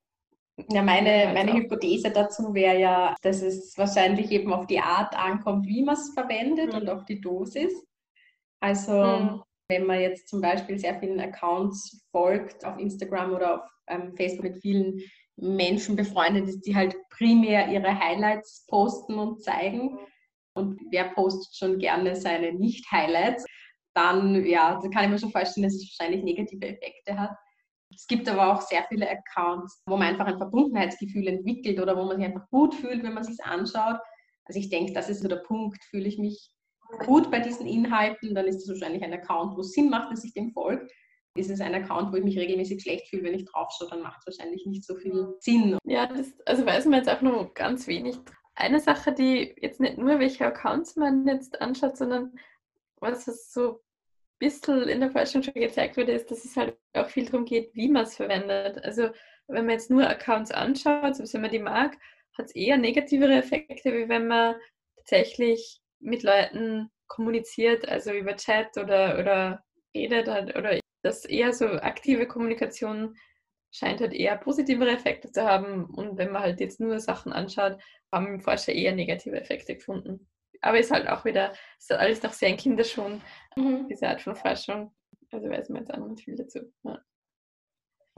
Ja, 0.70 0.82
meine, 0.82 1.32
meine 1.34 1.54
Hypothese 1.54 2.10
dazu 2.10 2.54
wäre 2.54 2.80
ja, 2.80 3.16
dass 3.22 3.44
es 3.44 3.78
wahrscheinlich 3.78 4.32
eben 4.32 4.52
auf 4.52 4.66
die 4.66 4.80
Art 4.80 5.16
ankommt, 5.16 5.68
wie 5.68 5.84
man 5.84 5.94
es 5.94 6.14
verwendet 6.14 6.74
mhm. 6.74 6.80
und 6.80 6.90
auf 6.90 7.06
die 7.06 7.22
Dosis. 7.22 7.86
Also 8.60 8.92
mhm. 8.92 9.44
wenn 9.70 9.86
man 9.86 10.00
jetzt 10.00 10.30
zum 10.30 10.42
Beispiel 10.42 10.80
sehr 10.80 11.00
vielen 11.00 11.20
Accounts 11.20 12.08
folgt 12.12 12.66
auf 12.66 12.80
Instagram 12.80 13.34
oder 13.34 13.56
auf 13.56 13.70
ähm, 13.88 14.16
Facebook 14.16 14.46
mit 14.46 14.58
vielen 14.58 15.00
Menschen 15.36 15.96
befreundet 15.96 16.48
ist, 16.48 16.62
die 16.62 16.76
halt 16.76 16.96
primär 17.10 17.68
ihre 17.68 18.00
Highlights 18.00 18.66
posten 18.68 19.20
und 19.20 19.44
zeigen. 19.44 20.00
Und 20.58 20.80
wer 20.92 21.10
postet 21.10 21.56
schon 21.56 21.80
gerne 21.80 22.16
seine 22.16 22.54
Nicht-Highlights? 22.54 23.46
dann 23.98 24.46
ja, 24.46 24.80
da 24.82 24.90
kann 24.90 25.06
ich 25.06 25.10
mir 25.10 25.20
schon 25.20 25.32
vorstellen, 25.32 25.64
dass 25.64 25.74
es 25.74 25.98
wahrscheinlich 26.00 26.24
negative 26.24 26.68
Effekte 26.68 27.18
hat. 27.18 27.32
Es 27.94 28.06
gibt 28.06 28.30
aber 28.30 28.54
auch 28.54 28.62
sehr 28.62 28.86
viele 28.90 29.10
Accounts, 29.10 29.82
wo 29.88 29.98
man 29.98 30.10
einfach 30.10 30.28
ein 30.28 30.38
Verbundenheitsgefühl 30.38 31.28
entwickelt 31.28 31.80
oder 31.80 31.98
wo 31.98 32.04
man 32.04 32.18
sich 32.18 32.26
einfach 32.26 32.48
gut 32.50 32.76
fühlt, 32.76 33.04
wenn 33.04 33.16
man 33.16 33.24
sich 33.24 33.44
anschaut. 33.44 34.00
Also 34.46 34.60
ich 34.60 34.70
denke, 34.70 34.94
das 34.94 35.10
ist 35.10 35.24
so 35.24 35.28
der 35.28 35.38
Punkt. 35.38 35.84
Fühle 35.86 36.08
ich 36.08 36.20
mich 36.20 36.52
gut 37.06 37.32
bei 37.32 37.40
diesen 37.40 37.66
Inhalten, 37.66 38.36
dann 38.36 38.46
ist 38.46 38.62
es 38.62 38.70
wahrscheinlich 38.70 39.04
ein 39.04 39.14
Account, 39.14 39.58
wo 39.58 39.62
es 39.62 39.72
Sinn 39.72 39.90
macht, 39.90 40.12
dass 40.12 40.24
ich 40.24 40.34
dem 40.34 40.52
folge. 40.52 40.88
Ist 41.36 41.50
es 41.50 41.60
ein 41.60 41.74
Account, 41.74 42.12
wo 42.12 42.18
ich 42.18 42.24
mich 42.24 42.38
regelmäßig 42.38 42.82
schlecht 42.82 43.10
fühle, 43.10 43.24
wenn 43.24 43.36
ich 43.36 43.46
drauf 43.46 43.70
schaue, 43.78 43.90
dann 43.90 44.02
macht 44.02 44.20
es 44.20 44.38
wahrscheinlich 44.38 44.66
nicht 44.66 44.86
so 44.86 44.96
viel 44.96 45.36
Sinn. 45.40 45.78
Ja, 45.86 46.06
das, 46.06 46.34
also 46.46 46.66
weiß 46.66 46.86
man 46.86 47.00
jetzt 47.00 47.10
auch 47.10 47.22
nur 47.22 47.54
ganz 47.54 47.88
wenig. 47.88 48.16
Eine 48.60 48.80
Sache, 48.80 49.14
die 49.14 49.54
jetzt 49.62 49.80
nicht 49.80 50.00
nur, 50.00 50.18
welche 50.18 50.48
Accounts 50.48 50.96
man 50.96 51.28
jetzt 51.28 51.62
anschaut, 51.62 51.96
sondern 51.96 52.36
was 53.00 53.26
so 53.26 53.70
ein 53.70 53.78
bisschen 54.40 54.90
in 54.90 55.00
der 55.00 55.12
Forschung 55.12 55.44
schon 55.44 55.54
gezeigt 55.54 55.96
wurde, 55.96 56.14
ist, 56.14 56.32
dass 56.32 56.44
es 56.44 56.58
halt 56.58 56.76
auch 56.94 57.08
viel 57.08 57.26
darum 57.26 57.46
geht, 57.46 57.70
wie 57.76 57.88
man 57.88 58.06
es 58.06 58.16
verwendet. 58.16 58.84
Also 58.84 59.12
wenn 59.46 59.68
man 59.68 59.74
jetzt 59.74 59.92
nur 59.92 60.10
Accounts 60.10 60.50
anschaut, 60.50 61.16
so 61.16 61.24
wie 61.24 61.38
man 61.38 61.52
die 61.52 61.60
mag, 61.60 62.00
hat 62.36 62.48
es 62.48 62.56
eher 62.56 62.78
negativere 62.78 63.36
Effekte, 63.36 63.94
wie 63.94 64.10
wenn 64.10 64.26
man 64.26 64.56
tatsächlich 64.96 65.80
mit 66.00 66.24
Leuten 66.24 66.90
kommuniziert, 67.06 67.88
also 67.88 68.12
über 68.12 68.36
Chat 68.38 68.76
oder, 68.78 69.20
oder 69.20 69.64
redet 69.96 70.28
oder 70.28 70.80
das 71.04 71.26
eher 71.26 71.54
so 71.54 71.68
aktive 71.68 72.28
Kommunikation 72.28 73.16
scheint 73.72 74.02
halt 74.02 74.14
eher 74.14 74.38
positivere 74.38 74.92
Effekte 74.92 75.32
zu 75.32 75.44
haben. 75.44 75.86
Und 75.86 76.18
wenn 76.18 76.32
man 76.32 76.42
halt 76.42 76.60
jetzt 76.60 76.80
nur 76.80 77.00
Sachen 77.00 77.34
anschaut, 77.34 77.78
haben 78.12 78.42
Forscher 78.42 78.74
eher 78.74 78.96
negative 78.96 79.40
Effekte 79.40 79.76
gefunden. 79.76 80.28
Aber 80.62 80.80
ist 80.80 80.92
halt 80.92 81.08
auch 81.08 81.26
wieder, 81.26 81.54
ist 81.78 81.90
halt 81.90 82.02
alles 82.02 82.24
noch 82.24 82.34
sehr 82.34 82.50
in 82.50 82.58
Kinderschuhen, 82.58 83.22
mhm. 83.56 83.88
diese 83.90 84.08
Art 84.08 84.22
von 84.22 84.36
Forschung. 84.36 84.94
Also 85.32 85.50
weiß 85.50 85.70
man 85.70 85.82
jetzt 85.82 85.94
auch 85.94 85.98
noch 85.98 86.08
nicht 86.08 86.24
viel 86.24 86.36
dazu. 86.36 86.60
Ja. 86.84 87.00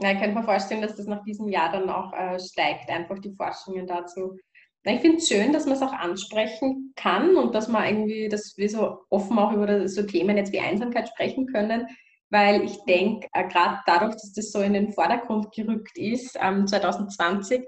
Ja, 0.02 0.12
ich 0.12 0.18
kann 0.18 0.32
mir 0.32 0.42
vorstellen, 0.42 0.80
dass 0.80 0.96
das 0.96 1.06
nach 1.06 1.22
diesem 1.24 1.48
Jahr 1.48 1.70
dann 1.70 1.90
auch 1.90 2.12
äh, 2.14 2.38
steigt, 2.38 2.88
einfach 2.88 3.18
die 3.18 3.34
Forschungen 3.34 3.86
dazu. 3.86 4.38
Ja, 4.86 4.94
ich 4.94 5.00
finde 5.02 5.18
es 5.18 5.28
schön, 5.28 5.52
dass 5.52 5.66
man 5.66 5.74
es 5.74 5.82
auch 5.82 5.92
ansprechen 5.92 6.94
kann 6.96 7.36
und 7.36 7.54
dass 7.54 7.68
man 7.68 7.84
irgendwie, 7.84 8.30
dass 8.30 8.54
wir 8.56 8.70
so 8.70 9.00
offen 9.10 9.38
auch 9.38 9.52
über 9.52 9.86
so 9.88 10.02
Themen 10.04 10.38
jetzt 10.38 10.52
wie 10.52 10.60
Einsamkeit 10.60 11.08
sprechen 11.08 11.46
können, 11.46 11.86
weil 12.30 12.64
ich 12.64 12.78
denke, 12.84 13.28
äh, 13.32 13.46
gerade 13.48 13.80
dadurch, 13.86 14.14
dass 14.14 14.32
das 14.32 14.52
so 14.52 14.60
in 14.60 14.72
den 14.72 14.92
Vordergrund 14.92 15.52
gerückt 15.52 15.98
ist, 15.98 16.36
ähm, 16.40 16.66
2020, 16.66 17.62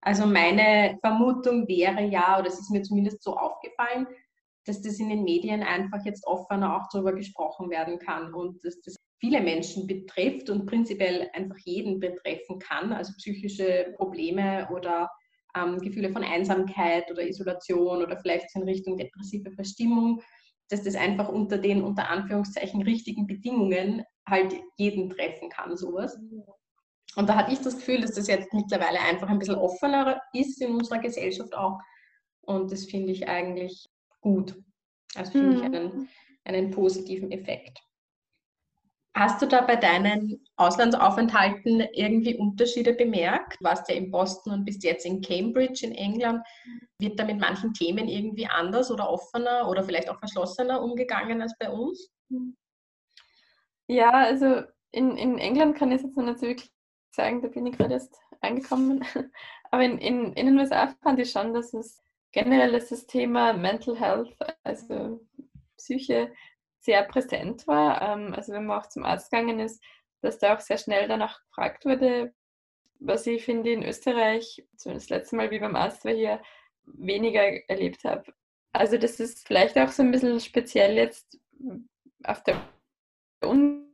also 0.00 0.26
meine 0.26 0.98
Vermutung 1.00 1.66
wäre 1.66 2.02
ja, 2.02 2.38
oder 2.38 2.48
es 2.48 2.60
ist 2.60 2.70
mir 2.70 2.82
zumindest 2.82 3.22
so 3.22 3.36
aufgefallen, 3.36 4.06
dass 4.66 4.80
das 4.82 4.98
in 4.98 5.08
den 5.08 5.24
Medien 5.24 5.62
einfach 5.62 6.04
jetzt 6.04 6.26
offener 6.26 6.76
auch 6.76 6.88
darüber 6.92 7.14
gesprochen 7.14 7.70
werden 7.70 7.98
kann 7.98 8.32
und 8.32 8.64
dass 8.64 8.80
das 8.82 8.96
viele 9.18 9.40
Menschen 9.40 9.86
betrifft 9.86 10.50
und 10.50 10.66
prinzipiell 10.66 11.30
einfach 11.32 11.56
jeden 11.64 12.00
betreffen 12.00 12.58
kann, 12.58 12.92
also 12.92 13.12
psychische 13.16 13.94
Probleme 13.96 14.68
oder 14.70 15.10
ähm, 15.56 15.78
Gefühle 15.78 16.10
von 16.10 16.24
Einsamkeit 16.24 17.10
oder 17.10 17.26
Isolation 17.26 18.02
oder 18.02 18.18
vielleicht 18.18 18.54
in 18.54 18.62
Richtung 18.62 18.98
depressive 18.98 19.50
Verstimmung, 19.52 20.20
dass 20.70 20.82
das 20.82 20.94
einfach 20.94 21.28
unter 21.28 21.58
den 21.58 21.82
unter 21.82 22.08
Anführungszeichen 22.08 22.82
richtigen 22.82 23.26
Bedingungen 23.26 24.04
halt 24.26 24.54
jeden 24.76 25.10
treffen 25.10 25.50
kann, 25.50 25.76
sowas. 25.76 26.18
Und 27.16 27.28
da 27.28 27.36
hatte 27.36 27.52
ich 27.52 27.60
das 27.60 27.76
Gefühl, 27.76 28.00
dass 28.00 28.14
das 28.14 28.26
jetzt 28.26 28.52
mittlerweile 28.52 29.00
einfach 29.00 29.28
ein 29.28 29.38
bisschen 29.38 29.56
offener 29.56 30.20
ist 30.32 30.60
in 30.60 30.74
unserer 30.74 30.98
Gesellschaft 30.98 31.54
auch. 31.54 31.78
Und 32.40 32.72
das 32.72 32.86
finde 32.86 33.12
ich 33.12 33.28
eigentlich 33.28 33.86
gut. 34.20 34.56
Also 35.14 35.32
finde 35.32 35.50
mhm. 35.50 35.56
ich 35.56 35.62
einen, 35.64 36.08
einen 36.44 36.70
positiven 36.70 37.30
Effekt. 37.30 37.78
Hast 39.16 39.40
du 39.40 39.46
da 39.46 39.60
bei 39.60 39.76
deinen 39.76 40.44
Auslandsaufenthalten 40.56 41.80
irgendwie 41.92 42.36
Unterschiede 42.36 42.94
bemerkt? 42.94 43.60
Du 43.60 43.64
warst 43.64 43.88
ja 43.88 43.94
in 43.94 44.10
Boston 44.10 44.52
und 44.52 44.64
bist 44.64 44.82
jetzt 44.82 45.06
in 45.06 45.22
Cambridge 45.22 45.86
in 45.86 45.92
England. 45.92 46.44
Wird 46.98 47.18
da 47.20 47.24
mit 47.24 47.38
manchen 47.38 47.72
Themen 47.74 48.08
irgendwie 48.08 48.46
anders 48.46 48.90
oder 48.90 49.08
offener 49.08 49.68
oder 49.68 49.84
vielleicht 49.84 50.10
auch 50.10 50.18
verschlossener 50.18 50.82
umgegangen 50.82 51.40
als 51.40 51.56
bei 51.58 51.70
uns? 51.70 52.10
Ja, 53.86 54.10
also 54.10 54.62
in, 54.90 55.16
in 55.16 55.38
England 55.38 55.76
kann 55.76 55.92
ich 55.92 56.02
jetzt 56.02 56.16
noch 56.16 56.24
nicht 56.24 56.42
wirklich 56.42 56.72
sagen, 57.14 57.40
da 57.40 57.48
bin 57.48 57.66
ich 57.66 57.76
gerade 57.76 57.94
erst 57.94 58.18
angekommen. 58.40 59.04
Aber 59.70 59.84
in, 59.84 59.98
in, 59.98 60.32
in 60.32 60.46
den 60.46 60.58
USA 60.58 60.88
fand 61.02 61.20
ich 61.20 61.30
schon, 61.30 61.54
dass 61.54 61.72
es 61.72 62.02
generell 62.32 62.74
ist 62.74 62.90
das 62.90 63.06
Thema 63.06 63.52
Mental 63.52 63.98
Health, 63.98 64.36
also 64.64 65.20
Psyche, 65.76 66.32
sehr 66.84 67.02
präsent 67.04 67.66
war. 67.66 68.02
Ähm, 68.02 68.34
also 68.34 68.52
wenn 68.52 68.66
man 68.66 68.80
auch 68.80 68.88
zum 68.88 69.04
Arzt 69.04 69.30
gegangen 69.30 69.60
ist, 69.60 69.82
dass 70.20 70.38
da 70.38 70.54
auch 70.54 70.60
sehr 70.60 70.78
schnell 70.78 71.08
danach 71.08 71.42
gefragt 71.44 71.84
wurde, 71.84 72.32
was 73.00 73.26
ich 73.26 73.44
finde 73.44 73.72
in 73.72 73.82
Österreich, 73.82 74.64
zumindest 74.76 75.10
das 75.10 75.18
letzte 75.18 75.36
Mal, 75.36 75.50
wie 75.50 75.58
beim 75.58 75.76
Arzt 75.76 76.04
war 76.04 76.12
hier, 76.12 76.40
weniger 76.84 77.42
erlebt 77.68 78.04
habe. 78.04 78.32
Also 78.72 78.98
das 78.98 79.20
ist 79.20 79.46
vielleicht 79.46 79.78
auch 79.78 79.88
so 79.88 80.02
ein 80.02 80.10
bisschen 80.10 80.40
speziell 80.40 80.96
jetzt 80.96 81.38
auf 82.24 82.42
der 82.42 82.60
Uni 83.42 83.84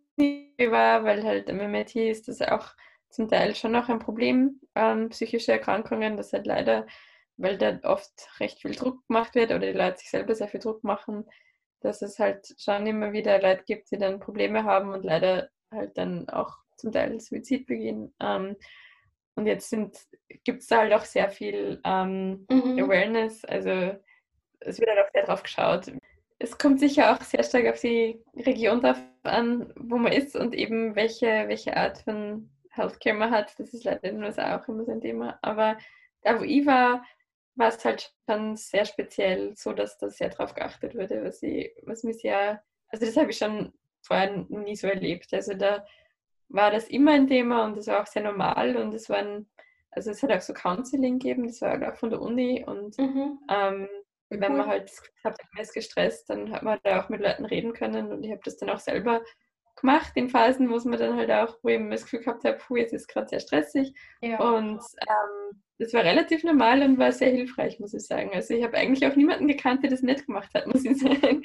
war, 0.59 1.05
weil 1.05 1.25
halt 1.25 1.49
am 1.51 1.59
MIT 1.59 1.97
ist 1.97 2.29
das 2.29 2.41
auch 2.43 2.75
zum 3.09 3.29
Teil 3.29 3.55
schon 3.55 3.73
noch 3.73 3.89
ein 3.89 3.99
Problem, 3.99 4.61
ähm, 4.75 5.09
psychische 5.11 5.53
Erkrankungen, 5.53 6.17
das 6.17 6.33
halt 6.33 6.47
leider, 6.47 6.87
weil 7.37 7.59
da 7.59 7.79
oft 7.83 8.13
recht 8.39 8.61
viel 8.61 8.75
Druck 8.75 9.07
gemacht 9.09 9.35
wird 9.35 9.51
oder 9.51 9.67
die 9.67 9.79
Leute 9.79 9.99
sich 9.99 10.11
selber 10.11 10.35
sehr 10.35 10.49
viel 10.49 10.61
Druck 10.61 10.85
machen, 10.85 11.27
dass 11.81 12.03
es 12.03 12.19
halt 12.19 12.55
schon 12.59 12.87
immer 12.87 13.13
wieder 13.13 13.41
Leute 13.41 13.65
gibt, 13.65 13.91
die 13.91 13.99
dann 13.99 14.21
Probleme 14.21 14.65
haben 14.65 14.93
und 14.93 15.05
leider 15.05 15.49
halt 15.71 15.97
dann 15.97 16.29
auch 16.29 16.57
zum 16.77 16.93
Teil 16.93 17.21
Suizid 17.21 17.67
begehen. 17.67 18.15
Ähm, 18.21 18.57
und 19.35 19.47
jetzt 19.47 19.75
gibt 20.45 20.61
es 20.61 20.67
da 20.67 20.79
halt 20.79 20.93
auch 20.93 21.05
sehr 21.05 21.31
viel 21.31 21.81
ähm, 21.85 22.47
mhm. 22.51 22.79
Awareness, 22.83 23.45
also 23.45 23.97
es 24.61 24.79
wird 24.79 24.91
halt 24.91 25.07
auch 25.07 25.13
sehr 25.13 25.25
drauf 25.25 25.43
geschaut. 25.43 25.93
Es 26.39 26.57
kommt 26.57 26.81
sicher 26.81 27.13
auch 27.13 27.23
sehr 27.23 27.43
stark 27.43 27.67
auf 27.67 27.81
die 27.81 28.23
Region 28.37 28.81
drauf 28.81 28.99
an, 29.23 29.73
wo 29.77 29.97
man 29.97 30.13
ist 30.13 30.37
und 30.37 30.55
eben 30.55 30.97
welche, 30.97 31.27
welche 31.49 31.77
Art 31.77 31.99
von 31.99 32.51
Healthcare 32.71 33.17
man 33.17 33.31
hat. 33.31 33.59
Das 33.59 33.75
ist 33.75 33.85
leider 33.85 34.05
in 34.05 34.17
den 34.17 34.25
USA 34.25 34.59
auch 34.59 34.69
immer 34.69 34.85
so 34.85 34.93
ein 34.93 35.01
Thema. 35.01 35.39
Aber 35.43 35.77
da, 36.23 36.39
wo 36.39 36.45
ich 36.45 36.65
war, 36.67 37.05
war 37.61 37.69
es 37.69 37.85
halt 37.85 38.13
schon 38.29 38.57
sehr 38.57 38.85
speziell, 38.85 39.55
so 39.57 39.73
dass 39.73 39.99
da 39.99 40.11
sehr 40.11 40.31
drauf 40.31 40.55
geachtet 40.55 40.95
wurde, 40.95 41.23
was, 41.23 41.43
ich, 41.43 41.73
was 41.83 42.03
mich 42.03 42.19
sehr, 42.19 42.63
also 42.89 43.07
das 43.07 43.17
habe 43.17 43.31
ich 43.31 43.39
schon 43.39 43.73
vorher 44.03 44.45
nie 44.49 44.75
so 44.75 44.89
erlebt. 44.89 45.33
Also 45.33 45.55
da 45.55 45.85
war 46.49 46.71
das 46.71 46.89
immer 46.89 47.13
ein 47.13 47.29
Thema 47.29 47.65
und 47.65 47.77
das 47.77 47.87
war 47.87 48.03
auch 48.03 48.07
sehr 48.07 48.23
normal 48.23 48.77
und 48.77 48.93
es 48.95 49.09
waren, 49.09 49.49
also 49.91 50.11
es 50.11 50.23
hat 50.23 50.33
auch 50.33 50.41
so 50.41 50.53
Counseling 50.53 51.19
gegeben, 51.19 51.47
das 51.47 51.61
war 51.61 51.81
auch 51.89 51.97
von 51.97 52.11
der 52.11 52.21
Uni 52.21 52.65
und 52.67 52.99
mhm. 52.99 53.39
ähm, 53.49 53.89
wenn 54.31 54.57
man 54.57 54.67
halt 54.67 54.91
hat, 55.25 55.37
man 55.53 55.63
ist 55.63 55.75
gestresst, 55.75 56.31
dann 56.31 56.53
hat 56.53 56.63
man 56.63 56.79
da 56.85 57.01
auch 57.01 57.09
mit 57.09 57.21
Leuten 57.21 57.45
reden 57.45 57.73
können 57.73 58.13
und 58.13 58.25
ich 58.25 58.31
habe 58.31 58.41
das 58.45 58.57
dann 58.57 58.71
auch 58.71 58.79
selber 58.79 59.23
gemacht 59.81 60.13
in 60.15 60.29
Phasen, 60.29 60.71
wo 60.71 60.89
mir 60.89 60.97
dann 60.97 61.17
halt 61.17 61.31
auch, 61.31 61.59
wo 61.63 61.69
ich 61.69 61.81
das 61.91 62.05
Gefühl 62.05 62.21
gehabt 62.21 62.45
habe, 62.45 62.59
puh, 62.59 62.77
jetzt 62.77 62.93
ist 62.93 63.09
gerade 63.09 63.29
sehr 63.29 63.41
stressig. 63.41 63.95
Ja. 64.21 64.39
Und 64.39 64.81
ähm, 65.09 65.63
das 65.81 65.93
war 65.93 66.05
relativ 66.05 66.45
normal 66.45 66.83
und 66.83 66.99
war 66.99 67.11
sehr 67.11 67.31
hilfreich, 67.31 67.81
muss 67.81 67.95
ich 67.95 68.07
sagen. 68.07 68.31
Also 68.35 68.55
ich 68.55 68.63
habe 68.63 68.77
eigentlich 68.77 69.07
auch 69.07 69.17
niemanden 69.17 69.49
gekannt, 69.49 69.83
der 69.83 69.91
das 69.91 70.03
nicht 70.03 70.27
gemacht 70.27 70.51
hat, 70.55 70.67
muss 70.73 70.85
ich 70.85 70.99
sagen. 70.99 71.43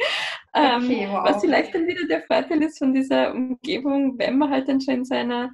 Ähm, 0.54 0.84
okay, 0.84 1.04
ähm, 1.04 1.10
wow. 1.12 1.24
Was 1.24 1.42
vielleicht 1.42 1.74
dann 1.74 1.88
wieder 1.88 2.08
der 2.08 2.22
Vorteil 2.24 2.62
ist 2.62 2.78
von 2.78 2.94
dieser 2.94 3.34
Umgebung, 3.34 4.18
wenn 4.20 4.38
man 4.38 4.50
halt 4.50 4.68
dann 4.68 4.82
schon 4.82 4.96
in 4.96 5.06
seiner 5.06 5.54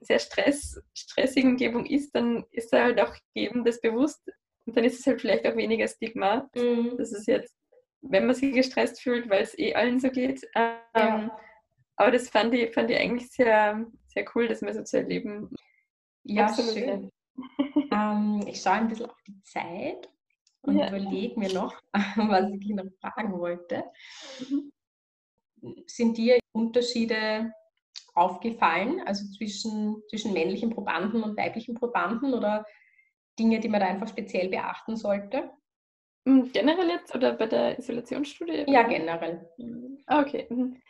sehr 0.00 0.18
stress, 0.18 0.80
stressigen 0.94 1.52
Umgebung 1.52 1.84
ist, 1.86 2.14
dann 2.14 2.44
ist 2.50 2.72
da 2.72 2.84
halt 2.84 3.00
auch 3.00 3.14
jedem 3.34 3.64
das 3.64 3.80
bewusst 3.80 4.22
und 4.64 4.76
dann 4.76 4.84
ist 4.84 5.00
es 5.00 5.06
halt 5.06 5.20
vielleicht 5.20 5.46
auch 5.46 5.56
weniger 5.56 5.88
Stigma. 5.88 6.48
Mhm. 6.54 6.94
Das 6.96 7.12
ist 7.12 7.26
jetzt, 7.26 7.54
wenn 8.00 8.26
man 8.26 8.34
sich 8.34 8.54
gestresst 8.54 9.02
fühlt, 9.02 9.28
weil 9.28 9.42
es 9.42 9.58
eh 9.58 9.74
allen 9.74 9.98
so 10.00 10.10
geht. 10.10 10.42
Ähm, 10.54 10.78
ja 10.94 11.36
aber 12.00 12.12
das 12.12 12.30
fand 12.30 12.54
ich, 12.54 12.72
fand 12.72 12.90
ich 12.90 12.98
eigentlich 12.98 13.30
sehr, 13.30 13.84
sehr 14.06 14.24
cool, 14.34 14.48
das 14.48 14.62
mal 14.62 14.72
so 14.72 14.82
zu 14.82 14.96
erleben. 14.96 15.50
Ja, 16.24 16.46
Absolut. 16.46 16.72
schön. 16.72 17.10
ähm, 17.90 18.44
ich 18.46 18.60
schaue 18.60 18.74
ein 18.74 18.88
bisschen 18.88 19.06
auf 19.06 19.22
die 19.26 19.40
Zeit 19.42 20.08
und 20.62 20.78
ja. 20.78 20.88
überlege 20.88 21.38
mir 21.38 21.52
noch, 21.52 21.74
was 22.16 22.50
ich 22.50 22.68
noch 22.68 22.84
fragen 23.00 23.38
wollte. 23.38 23.84
Mhm. 24.40 24.72
Sind 25.86 26.16
dir 26.16 26.38
Unterschiede 26.52 27.52
aufgefallen, 28.14 29.02
also 29.06 29.24
zwischen, 29.36 30.02
zwischen 30.08 30.32
männlichen 30.32 30.70
Probanden 30.70 31.22
und 31.22 31.36
weiblichen 31.36 31.74
Probanden 31.74 32.34
oder 32.34 32.64
Dinge, 33.38 33.60
die 33.60 33.68
man 33.68 33.80
da 33.80 33.86
einfach 33.86 34.08
speziell 34.08 34.48
beachten 34.48 34.96
sollte? 34.96 35.50
Hm, 36.26 36.50
generell 36.52 36.88
jetzt 36.88 37.14
oder 37.14 37.34
bei 37.34 37.46
der 37.46 37.78
Isolationsstudie? 37.78 38.64
Ja, 38.66 38.82
generell. 38.82 39.48
Ah, 40.06 40.20
okay. 40.20 40.46
Mhm 40.50 40.80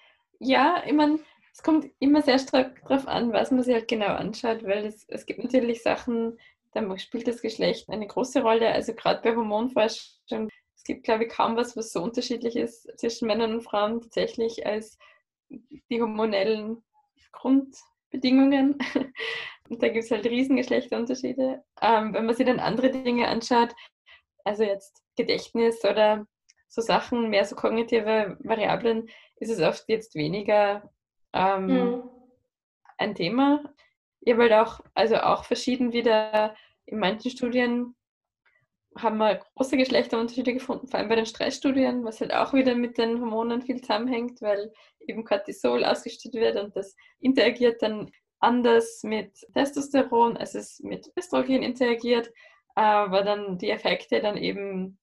ja, 0.40 0.82
ich 0.86 0.92
meine, 0.92 1.20
es 1.52 1.62
kommt 1.62 1.86
immer 1.98 2.22
sehr 2.22 2.38
stark 2.38 2.80
darauf 2.82 3.06
an, 3.06 3.32
was 3.32 3.50
man 3.50 3.62
sich 3.62 3.74
halt 3.74 3.88
genau 3.88 4.06
anschaut, 4.06 4.64
weil 4.64 4.86
es, 4.86 5.04
es 5.08 5.26
gibt 5.26 5.42
natürlich 5.42 5.82
Sachen, 5.82 6.38
da 6.72 6.98
spielt 6.98 7.26
das 7.26 7.42
Geschlecht 7.42 7.88
eine 7.88 8.06
große 8.06 8.42
Rolle. 8.42 8.72
Also 8.72 8.94
gerade 8.94 9.20
bei 9.22 9.34
Hormonforschung, 9.34 10.48
es 10.74 10.84
gibt, 10.84 11.04
glaube 11.04 11.24
ich, 11.24 11.30
kaum 11.30 11.56
was, 11.56 11.76
was 11.76 11.92
so 11.92 12.02
unterschiedlich 12.02 12.56
ist 12.56 12.88
zwischen 12.98 13.26
Männern 13.26 13.54
und 13.54 13.62
Frauen 13.62 14.00
tatsächlich 14.00 14.66
als 14.66 14.98
die 15.48 16.00
hormonellen 16.00 16.82
Grundbedingungen. 17.32 18.78
Und 19.68 19.80
da 19.84 19.88
gibt 19.88 20.04
es 20.04 20.10
halt 20.10 20.26
riesen 20.26 20.56
Geschlechterunterschiede. 20.56 21.62
Ähm, 21.80 22.12
wenn 22.12 22.26
man 22.26 22.34
sich 22.34 22.44
dann 22.44 22.58
andere 22.58 22.90
Dinge 22.90 23.28
anschaut, 23.28 23.72
also 24.44 24.64
jetzt 24.64 25.04
Gedächtnis 25.16 25.84
oder 25.84 26.26
so 26.66 26.82
Sachen, 26.82 27.30
mehr 27.30 27.44
so 27.44 27.54
kognitive 27.54 28.36
Variablen, 28.40 29.08
ist 29.36 29.50
es 29.50 29.60
oft 29.60 29.84
jetzt 29.88 30.16
weniger 30.16 30.90
ähm, 31.32 31.66
mhm. 31.66 32.10
ein 32.98 33.14
Thema. 33.14 33.62
Habe 34.28 34.42
halt 34.42 34.52
auch, 34.52 34.80
also 34.94 35.16
auch 35.16 35.44
verschieden 35.44 35.92
wieder 35.92 36.54
in 36.86 36.98
manchen 36.98 37.30
Studien 37.30 37.94
haben 38.96 39.18
wir 39.18 39.40
große 39.54 39.76
Geschlechterunterschiede 39.76 40.54
gefunden, 40.54 40.88
vor 40.88 40.98
allem 40.98 41.08
bei 41.08 41.16
den 41.16 41.26
Stressstudien, 41.26 42.04
was 42.04 42.20
halt 42.20 42.32
auch 42.32 42.52
wieder 42.52 42.74
mit 42.74 42.98
den 42.98 43.20
Hormonen 43.20 43.62
viel 43.62 43.80
zusammenhängt, 43.80 44.42
weil 44.42 44.72
eben 45.06 45.24
Cortisol 45.24 45.84
ausgeschüttet 45.84 46.34
wird 46.34 46.56
und 46.56 46.74
das 46.76 46.96
interagiert 47.20 47.82
dann 47.82 48.10
anders 48.40 49.02
mit 49.04 49.32
Testosteron, 49.54 50.36
als 50.36 50.54
es 50.54 50.80
mit 50.80 51.10
Östrogen 51.16 51.62
interagiert, 51.62 52.32
aber 52.74 53.22
dann 53.22 53.58
die 53.58 53.70
Effekte 53.70 54.20
dann 54.20 54.36
eben 54.36 54.98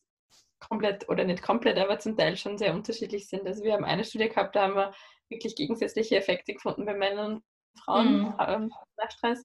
komplett 0.60 1.08
oder 1.08 1.24
nicht 1.24 1.44
komplett, 1.44 1.78
aber 1.78 2.00
zum 2.00 2.18
Teil 2.18 2.36
schon 2.36 2.58
sehr 2.58 2.74
unterschiedlich 2.74 3.30
sind. 3.30 3.46
Also 3.48 3.64
wir 3.64 3.74
haben 3.74 3.86
eine 3.86 4.04
Studie 4.04 4.30
gehabt, 4.30 4.56
da 4.56 4.64
haben 4.64 4.76
wir 4.76 4.94
wirklich 5.30 5.56
gegensätzliche 5.56 6.18
Effekte 6.18 6.54
gefunden 6.54 6.86
bei 6.86 6.96
Männern 6.96 7.42
Frauen 7.78 8.20
mhm. 8.20 8.36
ähm, 8.40 8.72
nach 8.98 9.12
Stress. 9.12 9.44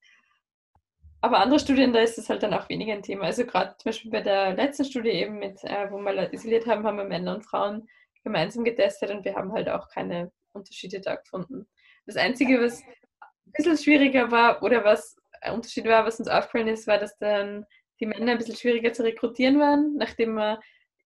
Aber 1.20 1.38
andere 1.38 1.60
Studien, 1.60 1.92
da 1.92 2.00
ist 2.00 2.18
es 2.18 2.28
halt 2.28 2.42
dann 2.42 2.52
auch 2.52 2.68
weniger 2.68 2.92
ein 2.94 3.02
Thema. 3.02 3.24
Also 3.24 3.46
gerade 3.46 3.76
zum 3.78 3.90
Beispiel 3.90 4.10
bei 4.10 4.22
der 4.22 4.54
letzten 4.54 4.84
Studie 4.84 5.10
eben, 5.10 5.38
mit, 5.38 5.62
äh, 5.62 5.90
wo 5.90 5.98
wir 5.98 6.12
Leute 6.12 6.34
isoliert 6.34 6.66
haben, 6.66 6.84
haben 6.84 6.96
wir 6.96 7.04
Männer 7.04 7.36
und 7.36 7.44
Frauen 7.44 7.86
gemeinsam 8.24 8.64
getestet 8.64 9.10
und 9.10 9.24
wir 9.24 9.34
haben 9.34 9.52
halt 9.52 9.68
auch 9.68 9.88
keine 9.88 10.32
Unterschiede 10.52 11.00
da 11.00 11.16
gefunden. 11.16 11.68
Das 12.06 12.16
Einzige, 12.16 12.60
was 12.60 12.82
ein 12.82 13.52
bisschen 13.52 13.78
schwieriger 13.78 14.30
war 14.30 14.62
oder 14.62 14.84
was 14.84 15.16
ein 15.40 15.54
Unterschied 15.54 15.86
war, 15.86 16.04
was 16.04 16.18
uns 16.18 16.28
aufgefallen 16.28 16.68
ist, 16.68 16.86
war, 16.86 16.98
dass 16.98 17.16
dann 17.18 17.66
die 18.00 18.06
Männer 18.06 18.32
ein 18.32 18.38
bisschen 18.38 18.56
schwieriger 18.56 18.92
zu 18.92 19.04
rekrutieren 19.04 19.60
waren, 19.60 19.94
nachdem 19.96 20.34
wir 20.34 20.60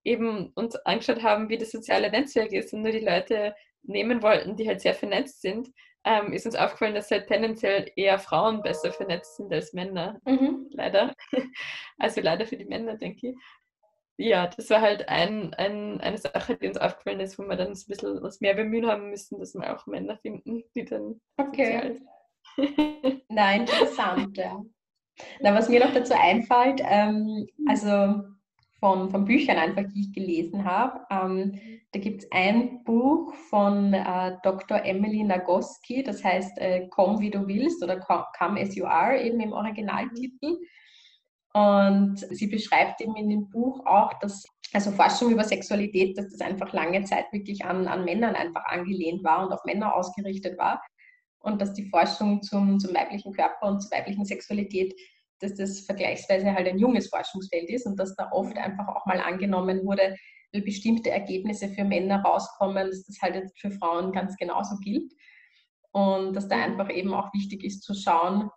eben 0.05 0.53
uns 0.55 0.77
angeschaut 0.77 1.23
haben, 1.23 1.49
wie 1.49 1.59
das 1.59 1.73
soziale 1.73 2.11
Netzwerk 2.11 2.53
ist 2.53 2.73
und 2.73 2.83
nur 2.83 2.93
die 2.93 3.01
Leute 3.01 3.55
nehmen 3.83 4.23
wollten, 4.23 4.57
die 4.57 4.67
halt 4.67 4.81
sehr 4.81 4.95
vernetzt 4.95 5.43
sind, 5.43 5.69
ähm, 6.07 6.33
ist 6.33 6.47
uns 6.47 6.55
aufgefallen, 6.55 6.95
dass 6.95 7.11
halt 7.11 7.27
tendenziell 7.27 7.91
eher 7.97 8.21
Frauen 8.21 8.63
besser 8.63 8.93
vernetzt 8.93 9.37
sind 9.37 9.53
als 9.53 9.73
Männer. 9.73 10.21
Mhm. 10.25 10.69
Leider. 10.71 11.15
Also 11.99 12.21
leider 12.21 12.47
für 12.47 12.59
die 12.59 12.67
Männer, 12.67 12.97
denke 12.97 13.29
ich. 13.29 13.37
Ja, 14.19 14.49
das 14.49 14.69
war 14.69 14.83
halt 14.83 15.09
ein, 15.09 15.55
ein, 15.55 15.99
eine 16.03 16.19
Sache, 16.19 16.57
die 16.57 16.69
uns 16.69 16.77
aufgefallen 16.77 17.21
ist, 17.21 17.39
wo 17.39 17.43
wir 17.45 17.57
dann 17.57 17.69
ein 17.69 17.85
bisschen 17.89 18.19
uns 18.19 18.41
mehr 18.43 18.53
bemühen 18.53 18.87
haben 18.87 19.09
müssen, 19.09 19.39
dass 19.39 19.55
wir 19.55 19.75
auch 19.75 19.87
Männer 19.87 20.19
finden, 20.19 20.63
die 20.75 20.85
dann 20.85 21.21
okay. 21.39 21.99
Nein, 23.29 23.63
interessant, 23.63 24.37
ja. 24.37 24.63
Na, 25.41 25.55
was 25.55 25.71
mir 25.71 25.81
noch 25.81 25.95
dazu 25.95 26.15
einfällt, 26.15 26.83
ähm, 26.85 27.47
also 27.67 28.25
von, 28.87 29.11
von 29.11 29.25
Büchern 29.25 29.59
einfach, 29.59 29.83
die 29.93 30.03
ich 30.03 30.13
gelesen 30.13 30.65
habe. 30.65 31.01
Ähm, 31.11 31.59
da 31.91 31.99
gibt 31.99 32.23
es 32.23 32.31
ein 32.31 32.85
Buch 32.85 33.35
von 33.51 33.93
äh, 33.93 34.37
Dr. 34.45 34.85
Emily 34.85 35.25
Nagoski, 35.25 36.05
das 36.05 36.23
heißt 36.23 36.57
äh, 36.59 36.87
Komm 36.89 37.19
wie 37.19 37.31
du 37.31 37.49
willst 37.49 37.83
oder 37.83 37.99
Come 37.99 38.61
as 38.61 38.77
you 38.77 38.85
are, 38.85 39.21
eben 39.21 39.41
im 39.41 39.53
Originaltitel. 39.53 40.59
Und 41.53 42.19
sie 42.31 42.47
beschreibt 42.47 43.01
eben 43.01 43.17
in 43.17 43.29
dem 43.29 43.51
Buch 43.51 43.85
auch, 43.87 44.13
dass 44.21 44.45
also 44.73 44.93
Forschung 44.93 45.33
über 45.33 45.43
Sexualität, 45.43 46.17
dass 46.17 46.31
das 46.31 46.41
einfach 46.41 46.73
lange 46.73 47.03
Zeit 47.03 47.27
wirklich 47.33 47.65
an, 47.65 47.89
an 47.89 48.05
Männern 48.05 48.37
einfach 48.37 48.67
angelehnt 48.67 49.25
war 49.25 49.45
und 49.45 49.53
auf 49.53 49.65
Männer 49.65 49.97
ausgerichtet 49.97 50.59
war. 50.59 50.81
Und 51.41 51.61
dass 51.61 51.75
die 51.75 51.89
Forschung 51.89 52.41
zum, 52.43 52.79
zum 52.79 52.95
weiblichen 52.95 53.33
Körper 53.33 53.67
und 53.67 53.81
zur 53.81 53.91
weiblichen 53.91 54.25
Sexualität 54.25 54.95
dass 55.41 55.55
das 55.55 55.81
vergleichsweise 55.81 56.53
halt 56.53 56.69
ein 56.69 56.79
junges 56.79 57.09
Forschungsfeld 57.09 57.69
ist 57.69 57.87
und 57.87 57.99
dass 57.99 58.15
da 58.17 58.31
oft 58.33 58.57
einfach 58.57 58.89
auch 58.89 59.07
mal 59.07 59.21
angenommen 59.21 59.85
wurde, 59.85 60.17
weil 60.53 60.63
bestimmte 60.63 61.11
Ergebnisse 61.11 61.69
für 61.69 61.85
Männer 61.85 62.23
rauskommen, 62.23 62.89
dass 62.89 63.05
das 63.05 63.19
halt 63.21 63.35
jetzt 63.35 63.59
für 63.61 63.71
Frauen 63.71 64.13
ganz 64.13 64.37
genauso 64.37 64.77
gilt. 64.79 65.13
Und 65.93 66.35
dass 66.35 66.49
da 66.49 66.57
einfach 66.57 66.91
eben 66.91 67.15
auch 67.15 67.33
wichtig 67.33 67.65
ist 67.65 67.83
zu 67.83 67.95
schauen, 67.95 68.51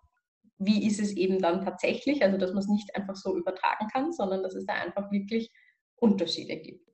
wie 0.57 0.85
ist 0.85 0.99
es 0.99 1.15
eben 1.15 1.39
dann 1.41 1.63
tatsächlich, 1.63 2.21
also 2.21 2.37
dass 2.37 2.51
man 2.51 2.59
es 2.59 2.67
nicht 2.67 2.93
einfach 2.95 3.15
so 3.15 3.37
übertragen 3.37 3.87
kann, 3.91 4.11
sondern 4.11 4.43
dass 4.43 4.55
es 4.55 4.65
da 4.65 4.73
einfach 4.73 5.09
wirklich 5.09 5.49
Unterschiede 5.95 6.57
gibt. 6.57 6.89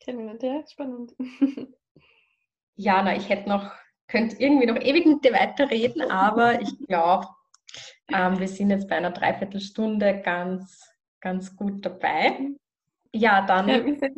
Kennen 0.00 0.38
wir, 0.38 0.64
spannend. 0.70 1.14
Jana, 2.76 3.16
ich 3.16 3.28
hätte 3.30 3.48
noch, 3.48 3.72
könnte 4.06 4.36
irgendwie 4.38 4.66
noch 4.66 4.76
ewig 4.76 5.06
mit 5.06 5.24
dir 5.24 5.32
weiterreden, 5.32 6.02
aber 6.10 6.60
ich 6.60 6.78
glaube, 6.86 7.26
ähm, 8.12 8.38
wir 8.38 8.48
sind 8.48 8.70
jetzt 8.70 8.88
bei 8.88 8.96
einer 8.96 9.10
Dreiviertelstunde 9.10 10.20
ganz, 10.22 10.90
ganz 11.20 11.54
gut 11.56 11.84
dabei. 11.84 12.50
Ja, 13.12 13.46
dann. 13.46 13.68
Ja, 13.68 13.82
sehr, 13.82 14.10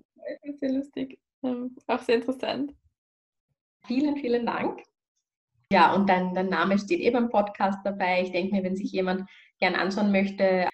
sehr 0.60 0.72
lustig. 0.72 1.18
Ähm, 1.42 1.76
auch 1.86 2.00
sehr 2.00 2.16
interessant. 2.16 2.74
Vielen, 3.86 4.16
vielen 4.16 4.46
Dank. 4.46 4.82
Ja, 5.70 5.94
und 5.94 6.08
dein, 6.08 6.34
dein 6.34 6.48
Name 6.48 6.78
steht 6.78 7.00
eh 7.00 7.10
beim 7.10 7.28
Podcast 7.28 7.80
dabei. 7.84 8.22
Ich 8.22 8.32
denke 8.32 8.54
mir, 8.54 8.62
wenn 8.62 8.76
sich 8.76 8.92
jemand 8.92 9.28
gern 9.58 9.74
anschauen 9.74 10.12
möchte, 10.12 10.68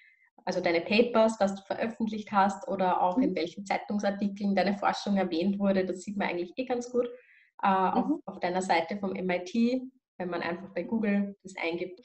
also 0.45 0.61
deine 0.61 0.81
Papers, 0.81 1.37
was 1.41 1.55
du 1.55 1.63
veröffentlicht 1.63 2.31
hast 2.33 2.69
oder 2.69 3.01
auch 3.03 3.19
in 3.19 3.31
mhm. 3.31 3.37
welchen 3.37 3.65
Zeitungsartikeln 3.65 4.55
deine 4.55 4.77
Forschung 4.77 5.17
erwähnt 5.17 5.59
wurde, 5.59 5.85
das 5.85 6.03
sieht 6.03 6.17
man 6.17 6.29
eigentlich 6.29 6.53
eh 6.57 6.65
ganz 6.65 6.91
gut 6.91 7.07
äh, 7.63 7.69
auf, 7.69 8.07
mhm. 8.07 8.21
auf 8.27 8.41
deiner 8.41 8.63
Seite 8.63 8.97
vom 8.99 9.13
MIT, 9.13 9.83
wenn 10.19 10.31
man 10.31 10.43
einfach 10.43 10.69
bei 10.75 10.83
Google 10.83 11.37
das 11.43 11.55
eingibt. 11.57 12.01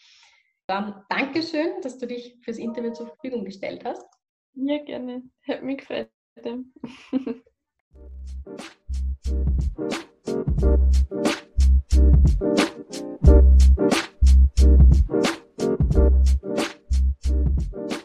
Dann 0.68 1.06
Dankeschön, 1.08 1.82
dass 1.82 1.98
du 1.98 2.08
dich 2.08 2.38
fürs 2.44 2.58
Interview 2.58 2.92
zur 2.92 3.08
Verfügung 3.08 3.46
gestellt 3.46 3.86
hast. 3.86 4.06
Ja, 4.54 4.84
gerne. 4.84 5.24
Hat 5.48 5.64
mich 5.64 5.78
gefreut. 5.78 6.12
Thank 6.44 6.68
you. 17.72 17.98